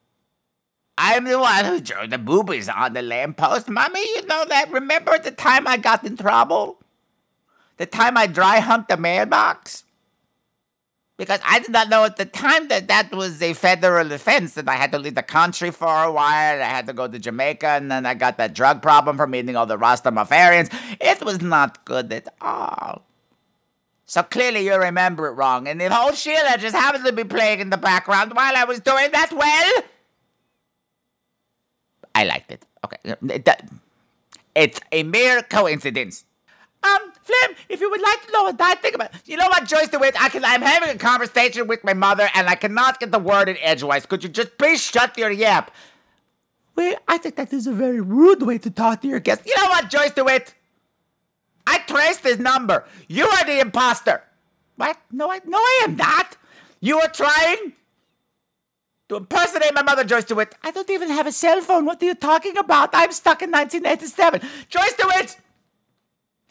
I'm 0.97 1.25
the 1.25 1.39
one 1.39 1.65
who 1.67 1.81
drew 1.81 2.07
the 2.07 2.17
boobies 2.17 2.69
on 2.69 2.95
the 2.95 3.03
lamppost, 3.03 3.69
mommy. 3.69 4.01
You 4.01 4.25
know 4.27 4.45
that. 4.49 4.71
Remember 4.71 5.19
the 5.19 5.33
time 5.33 5.67
I 5.67 5.77
got 5.77 6.05
in 6.05 6.17
trouble? 6.17 6.79
The 7.77 7.87
time 7.87 8.17
I 8.17 8.27
dry 8.27 8.61
humped 8.61 8.89
the 8.89 8.97
mailbox? 8.97 9.85
Because 11.17 11.41
I 11.45 11.61
did 11.61 11.71
not 11.71 11.89
know 11.89 12.05
at 12.05 12.17
the 12.17 12.27
time 12.27 12.69
that 12.69 12.89
that 12.89 13.13
was 13.13 13.41
a 13.41 13.55
federal 13.55 14.13
offense 14.13 14.55
that 14.55 14.69
I 14.69 14.75
had 14.75 14.93
to 14.93 14.99
leave 14.99 15.15
the 15.15 15.23
country 15.23 15.71
for 15.71 16.05
a 16.05 16.13
while. 16.13 16.61
I 16.61 16.67
had 16.67 16.87
to 16.87 16.93
go 16.93 17.09
to 17.09 17.19
Jamaica 17.19 17.67
and 17.69 17.91
then 17.91 18.05
I 18.05 18.15
got 18.15 18.37
that 18.37 18.55
drug 18.55 18.83
problem 18.83 19.17
from 19.17 19.35
eating 19.35 19.57
all 19.57 19.67
the 19.67 19.79
Rastafarians. 19.79 20.71
It 21.01 21.25
was 21.25 21.41
not 21.41 21.85
good 21.85 22.13
at 22.13 22.29
all. 22.41 23.07
So 24.05 24.23
clearly 24.23 24.65
you 24.65 24.77
remember 24.77 25.27
it 25.27 25.33
wrong. 25.33 25.67
And 25.67 25.81
if 25.83 25.93
old 25.93 26.17
Sheila 26.17 26.59
just 26.59 26.77
happened 26.77 27.05
to 27.07 27.13
be 27.13 27.25
playing 27.25 27.61
in 27.61 27.71
the 27.71 27.77
background 27.77 28.33
while 28.35 28.55
I 28.55 28.65
was 28.65 28.81
doing 28.81 29.11
that, 29.13 29.33
well, 29.33 29.83
I 32.15 32.25
liked 32.25 32.53
it. 32.53 32.65
Okay. 32.85 33.43
It's 34.55 34.81
a 34.93 35.03
mere 35.03 35.43
coincidence. 35.43 36.25
Um, 36.83 37.13
Flem, 37.23 37.57
if 37.69 37.81
you 37.81 37.91
would 37.91 38.01
like 38.01 38.27
to 38.27 38.33
know 38.33 38.45
what 38.45 38.61
I 38.61 38.75
think 38.77 38.95
about, 38.95 39.11
you 39.25 39.37
know 39.37 39.49
what, 39.49 39.67
Joyce 39.67 39.89
DeWitt, 39.89 40.21
I 40.21 40.29
can, 40.29 40.45
I'm 40.45 40.63
having 40.63 40.91
a 40.91 40.99
conversation 40.99 41.67
with 41.67 41.83
my 41.83 41.95
mother 41.95 42.29
and 42.35 42.49
I 42.49 42.55
cannot 42.55 43.01
get 43.01 43.11
the 43.11 43.19
word 43.19 43.49
in 43.49 43.57
edgewise. 43.59 44.07
Could 44.07 44.23
you 44.23 44.29
just 44.29 44.57
please 44.57 44.81
shut 44.83 45.19
your 45.19 45.31
yap? 45.31 45.73
Well, 46.77 46.95
I 47.09 47.19
think 47.19 47.37
that 47.37 47.53
is 47.53 47.67
a 47.67 47.73
very 47.73 48.01
rude 48.01 48.43
way 48.43 48.59
to 48.59 48.71
talk 48.71 49.01
to 49.03 49.09
your 49.09 49.21
guest. 49.21 49.43
You 49.47 49.55
know 49.57 49.69
what, 49.69 49.91
Joyce 49.91 50.13
DeWitt? 50.13 50.55
I 51.67 51.79
traced 51.79 52.21
his 52.23 52.39
number. 52.39 52.85
You 53.09 53.27
are 53.27 53.45
the 53.45 53.61
imposter. 53.61 54.23
What? 54.77 54.99
No, 55.11 55.31
I, 55.31 55.41
no, 55.45 55.59
I 55.59 55.81
am 55.85 55.97
not. 55.97 56.37
You 56.81 57.01
are 57.01 57.09
trying 57.09 57.73
to 59.09 59.17
impersonate 59.17 59.75
my 59.75 59.83
mother, 59.83 60.05
Joyce 60.05 60.25
DeWitt. 60.25 60.55
I 60.63 60.71
don't 60.71 60.91
even 60.91 61.09
have 61.11 61.27
a 61.27 61.33
cell 61.33 61.61
phone. 61.63 61.85
What 61.85 62.03
are 62.03 62.07
you 62.07 62.15
talking 62.15 62.57
about? 62.59 62.91
I'm 62.93 63.11
stuck 63.13 63.43
in 63.43 63.51
1987. 63.51 64.41
Joyce 64.69 64.95
DeWitt! 64.95 65.39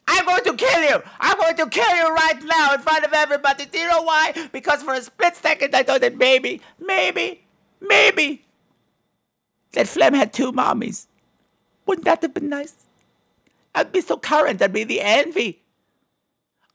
I'm 0.08 0.26
going 0.26 0.44
to 0.44 0.54
kill 0.54 0.84
you! 0.84 1.04
I'm 1.20 1.38
going 1.38 1.56
to 1.58 1.68
kill 1.68 1.96
you 1.96 2.14
right 2.14 2.44
now 2.44 2.74
in 2.74 2.82
front 2.82 3.06
of 3.06 3.14
everybody. 3.14 3.66
Do 3.66 3.78
you 3.78 3.88
know 3.88 4.04
why? 4.04 4.34
Because 4.52 4.84
for 4.84 4.94
a 4.94 5.02
split 5.02 5.36
second 5.36 5.76
I 5.76 5.84
thought 5.84 6.02
that 6.02 6.18
maybe, 6.18 6.62
maybe, 6.80 7.46
maybe 7.82 8.46
that 9.72 9.88
Flem 9.88 10.14
had 10.14 10.34
two 10.34 10.52
mommies. 10.52 11.08
Wouldn't 11.86 12.06
that 12.06 12.22
have 12.22 12.34
been 12.34 12.50
nice? 12.50 12.76
I'd 13.74 13.92
be 13.92 14.02
so 14.02 14.18
current. 14.18 14.62
I'd 14.62 14.74
be 14.74 14.84
the 14.84 15.02
envy 15.02 15.62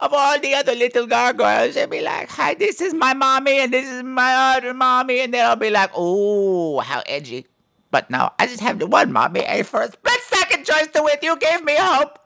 of 0.01 0.13
all 0.13 0.39
the 0.39 0.55
other 0.55 0.75
little 0.75 1.07
gargoyles. 1.07 1.75
They'd 1.75 1.91
be 1.91 2.01
like, 2.01 2.29
hi, 2.31 2.55
this 2.55 2.81
is 2.81 2.95
my 2.95 3.15
mommy 3.15 3.61
and 3.61 3.73
this 3.73 3.89
is 3.89 4.03
my 4.03 4.57
other 4.57 4.75
mommy. 4.75 5.21
And 5.21 5.35
then 5.35 5.47
I'll 5.47 5.57
be 5.57 5.71
like, 5.71 5.91
oh, 5.95 6.81
how 6.81 7.03
edgy. 7.07 7.47
But 7.91 8.11
now 8.11 8.35
I 8.39 8.47
just 8.47 8.61
have 8.61 8.79
the 8.79 8.87
one 8.87 9.13
mommy. 9.13 9.45
And 9.45 9.67
for 9.67 9.83
a 9.83 9.91
split 9.91 10.21
second, 10.23 10.65
Joyce 10.65 10.89
DeWitt, 10.89 11.23
you 11.23 11.37
gave 11.39 11.65
me 11.65 11.75
hope 11.77 12.19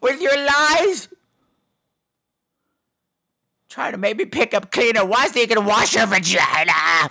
with 0.00 0.20
your 0.20 0.36
lies. 0.36 1.08
Try 3.68 3.90
to 3.90 3.96
maybe 3.96 4.26
pick 4.26 4.52
up 4.52 4.70
cleaner 4.70 5.04
water 5.04 5.32
so 5.32 5.40
you 5.40 5.46
can 5.46 5.64
wash 5.64 5.94
your 5.94 6.06
vagina. 6.06 7.10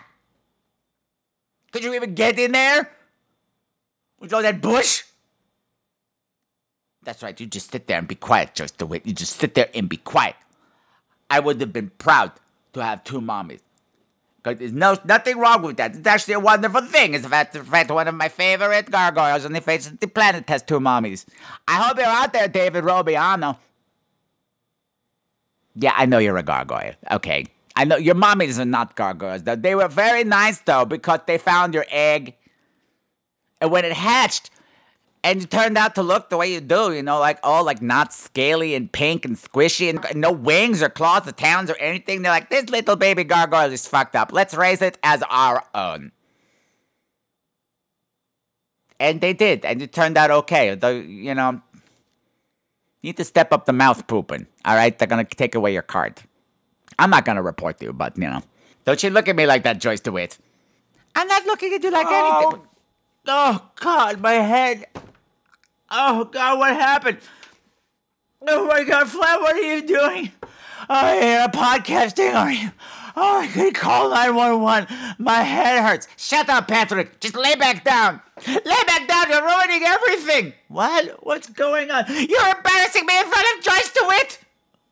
Could 1.72 1.84
you 1.84 1.94
even 1.96 2.14
get 2.14 2.38
in 2.38 2.52
there? 2.52 2.92
With 4.20 4.34
all 4.34 4.44
that 4.44 4.62
bush? 4.62 5.04
That's 7.04 7.24
right, 7.24 7.40
you 7.40 7.48
just 7.48 7.72
sit 7.72 7.88
there 7.88 7.98
and 7.98 8.08
be 8.08 8.14
quiet, 8.14 8.54
Joyce 8.54 8.72
DeWitt. 8.72 9.08
You 9.08 9.14
just 9.14 9.38
sit 9.38 9.56
there 9.56 9.70
and 9.74 9.90
be 9.90 9.98
quiet. 9.98 10.36
I 11.32 11.40
would 11.40 11.60
have 11.62 11.74
been 11.74 11.90
proud 11.98 12.32
to 12.74 12.84
have 12.84 13.04
two 13.04 13.22
mommies. 13.22 13.62
There's 14.44 14.72
no, 14.72 14.98
nothing 15.06 15.38
wrong 15.38 15.62
with 15.62 15.78
that. 15.78 15.96
It's 15.96 16.08
actually 16.08 16.34
a 16.34 16.40
wonderful 16.40 16.82
thing. 16.82 17.14
It's 17.14 17.24
in 17.24 17.30
fact, 17.30 17.56
in 17.56 17.64
fact 17.64 17.92
one 17.92 18.08
of 18.08 18.16
my 18.16 18.28
favorite 18.28 18.90
gargoyles 18.90 19.46
on 19.46 19.54
the 19.54 19.62
face 19.62 19.88
of 19.88 20.00
the 20.00 20.08
planet 20.08 20.50
has 20.50 20.64
two 20.64 20.80
mommies. 20.80 21.26
I 21.68 21.76
hope 21.76 21.98
you're 21.98 22.08
out 22.08 22.34
there, 22.34 22.48
David 22.48 22.84
Robiano. 22.84 23.58
Yeah, 25.76 25.94
I 25.96 26.06
know 26.06 26.18
you're 26.18 26.38
a 26.38 26.44
gargoyle. 26.44 26.94
Okay. 27.12 27.46
I 27.76 27.86
know 27.86 27.98
your 27.98 28.16
mommies 28.16 28.60
are 28.60 28.66
not 28.66 28.96
gargoyles, 28.96 29.44
though. 29.44 29.56
They 29.56 29.76
were 29.76 29.88
very 29.88 30.24
nice, 30.24 30.60
though, 30.60 30.86
because 30.86 31.20
they 31.28 31.38
found 31.38 31.74
your 31.74 31.86
egg. 31.90 32.36
And 33.62 33.72
when 33.72 33.86
it 33.86 33.94
hatched, 33.94 34.50
and 35.24 35.44
it 35.44 35.52
turned 35.52 35.78
out 35.78 35.96
to 35.96 36.02
look 36.02 36.30
the 36.30 36.38
way 36.38 36.52
you 36.52 36.62
do, 36.62 36.94
you 36.94 37.04
know, 37.04 37.20
like 37.20 37.40
all 37.44 37.64
like 37.64 37.82
not 37.82 38.12
scaly 38.14 38.74
and 38.76 38.92
pink 38.92 39.24
and 39.26 39.36
squishy 39.36 39.90
and 39.90 40.20
no 40.20 40.32
wings 40.32 40.82
or 40.82 40.90
claws 40.90 41.28
or 41.28 41.32
talons 41.32 41.70
or 41.70 41.78
anything. 41.78 42.22
They're 42.22 42.32
like, 42.32 42.50
this 42.50 42.70
little 42.70 42.96
baby 42.96 43.24
gargoyle 43.24 43.72
is 43.72 43.88
fucked 43.88 44.16
up. 44.16 44.32
Let's 44.34 44.54
raise 44.54 44.82
it 44.82 44.98
as 45.04 45.24
our 45.30 45.64
own. 45.76 46.12
And 49.00 49.20
they 49.20 49.34
did, 49.34 49.66
and 49.66 49.82
it 49.82 49.94
turned 49.94 50.16
out 50.18 50.30
okay. 50.30 50.76
Though, 50.76 50.92
you 50.92 51.34
know, 51.34 51.62
you 53.02 53.10
need 53.10 53.18
to 53.18 53.24
step 53.24 53.52
up 53.52 53.66
the 53.66 53.74
mouth 53.74 54.06
pooping. 54.06 54.46
All 54.64 54.76
right, 54.76 54.98
they're 54.98 55.08
gonna 55.08 55.24
take 55.24 55.56
away 55.56 55.74
your 55.74 55.82
card. 55.82 56.22
I'm 57.00 57.10
not 57.10 57.26
gonna 57.26 57.42
report 57.42 57.82
you, 57.82 57.94
but 57.94 58.16
you 58.18 58.26
know, 58.30 58.44
don't 58.86 59.02
you 59.02 59.10
look 59.10 59.28
at 59.28 59.36
me 59.36 59.48
like 59.48 59.64
that, 59.64 59.80
Joyce 59.80 60.02
DeWitt. 60.02 60.38
I'm 61.16 61.28
not 61.28 61.46
looking 61.46 61.74
at 61.74 61.84
you 61.84 61.90
like 61.92 62.06
Oh. 62.10 62.40
anything. 62.50 62.68
Oh 63.28 63.70
God, 63.76 64.20
my 64.22 64.34
head. 64.34 64.86
Oh 65.94 66.24
God, 66.24 66.58
what 66.58 66.74
happened? 66.74 67.18
Oh 68.48 68.66
my 68.66 68.84
God, 68.86 69.10
Flat, 69.10 69.42
what 69.42 69.56
are 69.56 69.60
you 69.60 69.86
doing? 69.86 70.32
Oh, 70.90 71.14
you're 71.14 71.50
podcasting, 71.50 72.34
are 72.34 72.52
you? 72.52 72.72
Oh, 73.16 73.42
I 73.42 73.48
could 73.48 73.76
call 73.76 74.10
911. 74.10 75.16
My 75.20 75.42
head 75.42 75.84
hurts. 75.84 76.08
Shut 76.16 76.50
up, 76.50 76.70
Patrick. 76.70 77.20
Just 77.20 77.36
lay 77.36 77.56
back 77.56 77.84
down. 77.84 78.22
Lay 78.48 78.84
back 78.88 79.06
down. 79.06 79.30
You're 79.30 79.46
ruining 79.46 79.84
everything. 79.84 80.54
What? 80.70 81.26
What's 81.26 81.50
going 81.50 81.92
on? 81.92 82.06
You're 82.08 82.56
embarrassing 82.56 83.06
me 83.06 83.20
in 83.20 83.26
front 83.26 83.58
of 83.58 83.64
Joyce 83.64 83.92
DeWitt. 83.92 84.40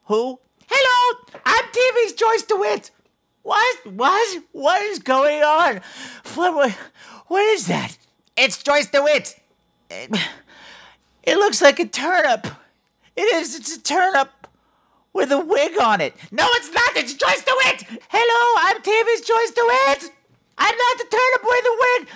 Who? 0.06 0.40
Hello, 0.70 1.20
I'm 1.46 1.66
TV's 1.66 2.14
Joyce 2.14 2.44
DeWitt. 2.44 2.92
What? 3.44 3.86
What? 3.86 4.44
What 4.52 4.82
is 4.82 5.00
going 5.00 5.42
on? 5.42 5.80
Flip, 6.24 6.54
what, 6.54 6.72
what 7.28 7.44
is 7.54 7.68
that? 7.68 7.98
It's 8.36 8.62
Joyce 8.62 8.88
DeWitt. 8.88 9.40
It, 11.24 11.36
looks 11.38 11.62
like 11.62 11.80
a 11.80 11.86
turnip. 11.86 12.48
It 13.16 13.22
is. 13.36 13.56
It's 13.56 13.76
a 13.78 13.82
turnip 13.82 14.48
with 15.14 15.32
a 15.32 15.40
wig 15.40 15.80
on 15.80 16.02
it. 16.02 16.16
No, 16.32 16.48
it's 16.52 16.72
not. 16.72 16.96
It's 16.96 17.14
Joyce 17.14 17.44
DeWitt. 17.44 18.02
Hello, 18.10 18.62
I'm 18.62 18.82
TV's 18.82 19.22
Joyce 19.22 19.52
DeWitt. 19.52 20.12
I'm 20.58 20.76
not 20.76 20.98
the 20.98 21.06
turnip 21.10 21.44
with 21.44 21.66
a 21.66 21.78
wig. 21.82 22.08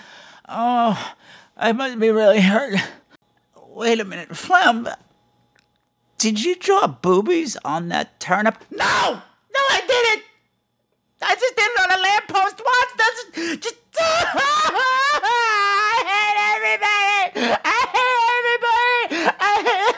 Oh, 0.49 1.13
I 1.57 1.71
must 1.71 1.99
be 1.99 2.09
really 2.09 2.41
hurt. 2.41 2.79
Wait 3.67 3.99
a 3.99 4.05
minute, 4.05 4.35
Flem. 4.35 4.87
Did 6.17 6.43
you 6.43 6.55
draw 6.55 6.87
boobies 6.87 7.57
on 7.65 7.89
that 7.89 8.19
turnip? 8.19 8.57
No! 8.71 8.77
No, 8.79 9.59
I 9.69 9.81
didn't! 9.87 10.23
I 11.21 11.35
just 11.35 11.55
did 11.55 11.65
it 11.65 11.79
on 11.81 11.91
a 11.91 12.01
lamppost 12.01 12.61
once. 12.63 12.93
That's 12.97 13.57
just. 13.57 13.75
I 13.99 15.95
hate 16.09 16.39
everybody! 16.55 17.59
I 17.63 17.79
hate 17.93 18.21
everybody! 18.39 19.37
I 19.39 19.53
hate... 19.67 19.92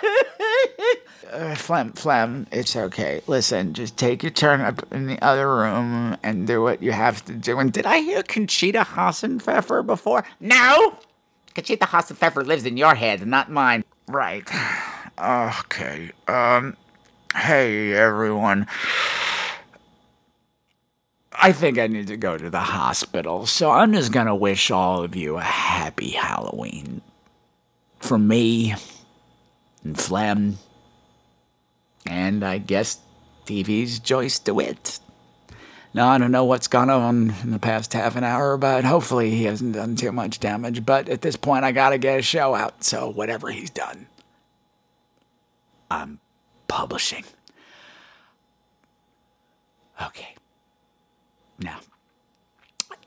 Uh, 1.31 1.55
Flem, 1.55 1.91
Flem, 1.91 2.47
it's 2.51 2.75
okay. 2.75 3.21
Listen, 3.27 3.73
just 3.73 3.97
take 3.97 4.23
your 4.23 4.31
turn 4.31 4.61
up 4.61 4.85
in 4.93 5.07
the 5.07 5.21
other 5.21 5.53
room 5.53 6.15
and 6.23 6.47
do 6.47 6.61
what 6.61 6.81
you 6.81 6.93
have 6.93 7.25
to 7.25 7.33
do. 7.33 7.59
And 7.59 7.73
did 7.73 7.85
I 7.85 7.99
hear 7.99 8.23
Conchita 8.23 8.83
Hassenpfeffer 8.83 9.85
before? 9.85 10.23
No! 10.39 10.97
Conchita 11.53 11.87
Hassenpfeffer 11.87 12.45
lives 12.45 12.65
in 12.65 12.77
your 12.77 12.95
head, 12.95 13.25
not 13.27 13.51
mine. 13.51 13.83
Right. 14.07 14.47
Okay. 15.17 16.11
Um, 16.27 16.75
hey, 17.33 17.93
everyone. 17.93 18.67
I 21.31 21.53
think 21.53 21.77
I 21.77 21.87
need 21.87 22.07
to 22.07 22.17
go 22.17 22.37
to 22.37 22.49
the 22.49 22.59
hospital, 22.59 23.45
so 23.45 23.71
I'm 23.71 23.93
just 23.93 24.11
gonna 24.11 24.35
wish 24.35 24.71
all 24.71 25.03
of 25.03 25.15
you 25.15 25.37
a 25.37 25.41
happy 25.41 26.09
Halloween. 26.09 27.01
From 27.99 28.27
me, 28.27 28.75
and 29.85 29.97
Flem, 29.97 30.57
and 32.05 32.43
I 32.43 32.57
guess 32.57 32.99
TV's 33.45 33.99
Joyce 33.99 34.39
DeWitt. 34.39 34.99
Now, 35.93 36.09
I 36.09 36.17
don't 36.17 36.31
know 36.31 36.43
what's 36.43 36.67
gone 36.67 36.89
on 36.89 37.33
in 37.41 37.51
the 37.51 37.59
past 37.59 37.93
half 37.93 38.17
an 38.17 38.25
hour, 38.25 38.57
but 38.57 38.83
hopefully 38.83 39.29
he 39.29 39.45
hasn't 39.45 39.75
done 39.75 39.95
too 39.95 40.11
much 40.11 40.41
damage. 40.41 40.85
But 40.85 41.07
at 41.07 41.21
this 41.21 41.37
point, 41.37 41.63
I 41.63 41.71
gotta 41.71 41.97
get 41.97 42.19
a 42.19 42.21
show 42.21 42.53
out, 42.53 42.83
so 42.83 43.07
whatever 43.07 43.49
he's 43.49 43.69
done, 43.69 44.07
I'm 45.89 46.19
publishing. 46.67 47.23
Okay. 50.01 50.35
Now, 51.59 51.79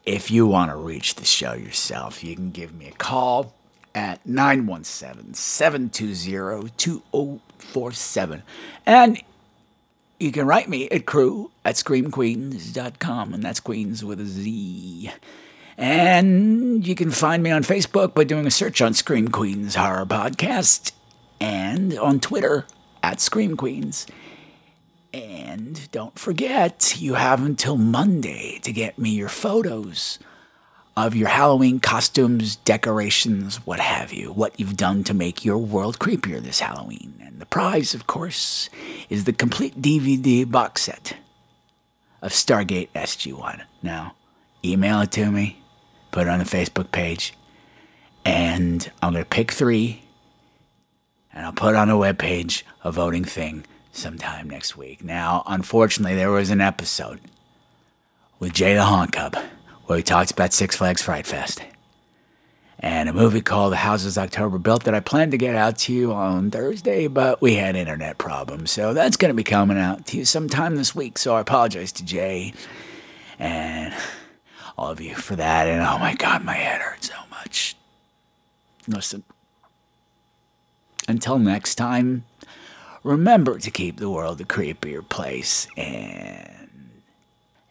if 0.06 0.30
you 0.30 0.46
want 0.46 0.70
to 0.70 0.76
reach 0.76 1.16
the 1.16 1.26
show 1.26 1.52
yourself, 1.52 2.24
you 2.24 2.34
can 2.34 2.50
give 2.50 2.72
me 2.74 2.88
a 2.88 2.92
call 2.92 3.57
at 3.98 4.24
917 4.24 5.34
720 5.34 6.70
2047. 6.76 8.42
And 8.86 9.20
you 10.20 10.30
can 10.30 10.46
write 10.46 10.68
me 10.68 10.88
at 10.90 11.04
crew 11.04 11.50
at 11.64 11.74
screamqueens.com, 11.74 13.34
and 13.34 13.42
that's 13.42 13.58
Queens 13.58 14.04
with 14.04 14.20
a 14.20 14.24
Z. 14.24 15.10
And 15.76 16.86
you 16.86 16.94
can 16.94 17.10
find 17.10 17.42
me 17.42 17.50
on 17.50 17.64
Facebook 17.64 18.14
by 18.14 18.22
doing 18.22 18.46
a 18.46 18.52
search 18.52 18.80
on 18.80 18.94
Scream 18.94 19.28
Queens 19.28 19.74
Horror 19.74 20.06
Podcast 20.06 20.92
and 21.40 21.98
on 21.98 22.20
Twitter 22.20 22.66
at 23.02 23.20
Scream 23.20 23.56
Queens. 23.56 24.06
And 25.12 25.90
don't 25.90 26.16
forget, 26.16 27.00
you 27.00 27.14
have 27.14 27.44
until 27.44 27.76
Monday 27.76 28.60
to 28.62 28.72
get 28.72 28.96
me 28.96 29.10
your 29.10 29.28
photos 29.28 30.20
of 31.06 31.14
your 31.14 31.28
Halloween 31.28 31.80
costumes, 31.80 32.56
decorations, 32.56 33.56
what 33.66 33.80
have 33.80 34.12
you, 34.12 34.32
what 34.32 34.58
you've 34.58 34.76
done 34.76 35.04
to 35.04 35.14
make 35.14 35.44
your 35.44 35.58
world 35.58 35.98
creepier 35.98 36.40
this 36.40 36.60
Halloween. 36.60 37.14
And 37.24 37.40
the 37.40 37.46
prize, 37.46 37.94
of 37.94 38.06
course, 38.06 38.68
is 39.08 39.24
the 39.24 39.32
complete 39.32 39.80
DVD 39.80 40.50
box 40.50 40.82
set 40.82 41.16
of 42.20 42.32
Stargate 42.32 42.88
SG1. 42.94 43.62
Now, 43.82 44.14
email 44.64 45.00
it 45.00 45.12
to 45.12 45.30
me, 45.30 45.62
put 46.10 46.26
it 46.26 46.30
on 46.30 46.40
the 46.40 46.44
Facebook 46.44 46.90
page, 46.90 47.34
and 48.24 48.90
I'm 49.00 49.12
going 49.12 49.24
to 49.24 49.28
pick 49.28 49.52
three, 49.52 50.02
and 51.32 51.46
I'll 51.46 51.52
put 51.52 51.76
on 51.76 51.90
a 51.90 51.94
webpage, 51.94 52.64
a 52.82 52.90
voting 52.90 53.24
thing, 53.24 53.64
sometime 53.92 54.50
next 54.50 54.76
week. 54.76 55.04
Now, 55.04 55.42
unfortunately, 55.46 56.16
there 56.16 56.30
was 56.30 56.50
an 56.50 56.60
episode 56.60 57.20
with 58.40 58.52
Jay 58.52 58.74
the 58.74 58.84
Honk 58.84 59.16
where 59.88 59.96
he 59.96 60.04
talks 60.04 60.30
about 60.30 60.52
Six 60.52 60.76
Flags 60.76 61.00
Fright 61.00 61.26
Fest. 61.26 61.62
And 62.78 63.08
a 63.08 63.14
movie 63.14 63.40
called 63.40 63.72
The 63.72 63.78
Houses 63.78 64.18
October 64.18 64.58
Built 64.58 64.84
that 64.84 64.94
I 64.94 65.00
planned 65.00 65.30
to 65.30 65.38
get 65.38 65.54
out 65.56 65.78
to 65.78 65.94
you 65.94 66.12
on 66.12 66.50
Thursday, 66.50 67.06
but 67.06 67.40
we 67.40 67.54
had 67.54 67.74
internet 67.74 68.18
problems. 68.18 68.70
So 68.70 68.92
that's 68.92 69.16
going 69.16 69.30
to 69.30 69.34
be 69.34 69.42
coming 69.42 69.78
out 69.78 70.04
to 70.08 70.18
you 70.18 70.26
sometime 70.26 70.76
this 70.76 70.94
week. 70.94 71.16
So 71.16 71.34
I 71.34 71.40
apologize 71.40 71.90
to 71.92 72.04
Jay 72.04 72.52
and 73.38 73.94
all 74.76 74.90
of 74.90 75.00
you 75.00 75.14
for 75.14 75.36
that. 75.36 75.66
And 75.66 75.80
oh 75.80 75.98
my 75.98 76.14
God, 76.14 76.44
my 76.44 76.52
head 76.52 76.82
hurts 76.82 77.08
so 77.08 77.16
much. 77.30 77.74
Listen, 78.86 79.24
until 81.08 81.38
next 81.38 81.76
time, 81.76 82.24
remember 83.02 83.58
to 83.58 83.70
keep 83.70 83.96
the 83.96 84.10
world 84.10 84.38
a 84.42 84.44
creepier 84.44 85.08
place. 85.08 85.66
And, 85.78 87.00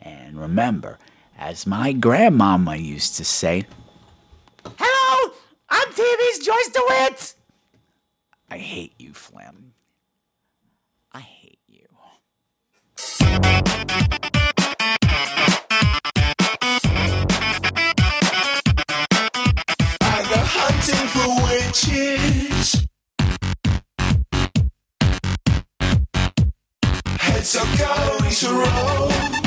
and 0.02 0.42
remember, 0.42 0.98
as 1.38 1.68
my 1.68 1.94
grandmama 1.94 2.76
used 2.76 3.16
to 3.18 3.26
say, 3.26 3.66
Hello, 4.78 5.34
I'm 5.70 5.88
TV's 5.90 6.46
Joyce 6.46 6.70
DeWitt. 6.70 7.36
I 8.50 8.58
hate 8.58 8.94
you, 8.98 9.14
Flem. 9.14 9.74
I 11.12 11.20
hate 11.20 11.60
you. 11.68 11.86
I 20.02 20.24
go 20.30 20.40
hunting 20.44 21.08
for 21.14 21.28
witches. 21.50 22.88
Heads 27.20 27.56
are 27.56 27.78
going 27.78 28.32
to 28.32 28.50
roll. 28.50 29.47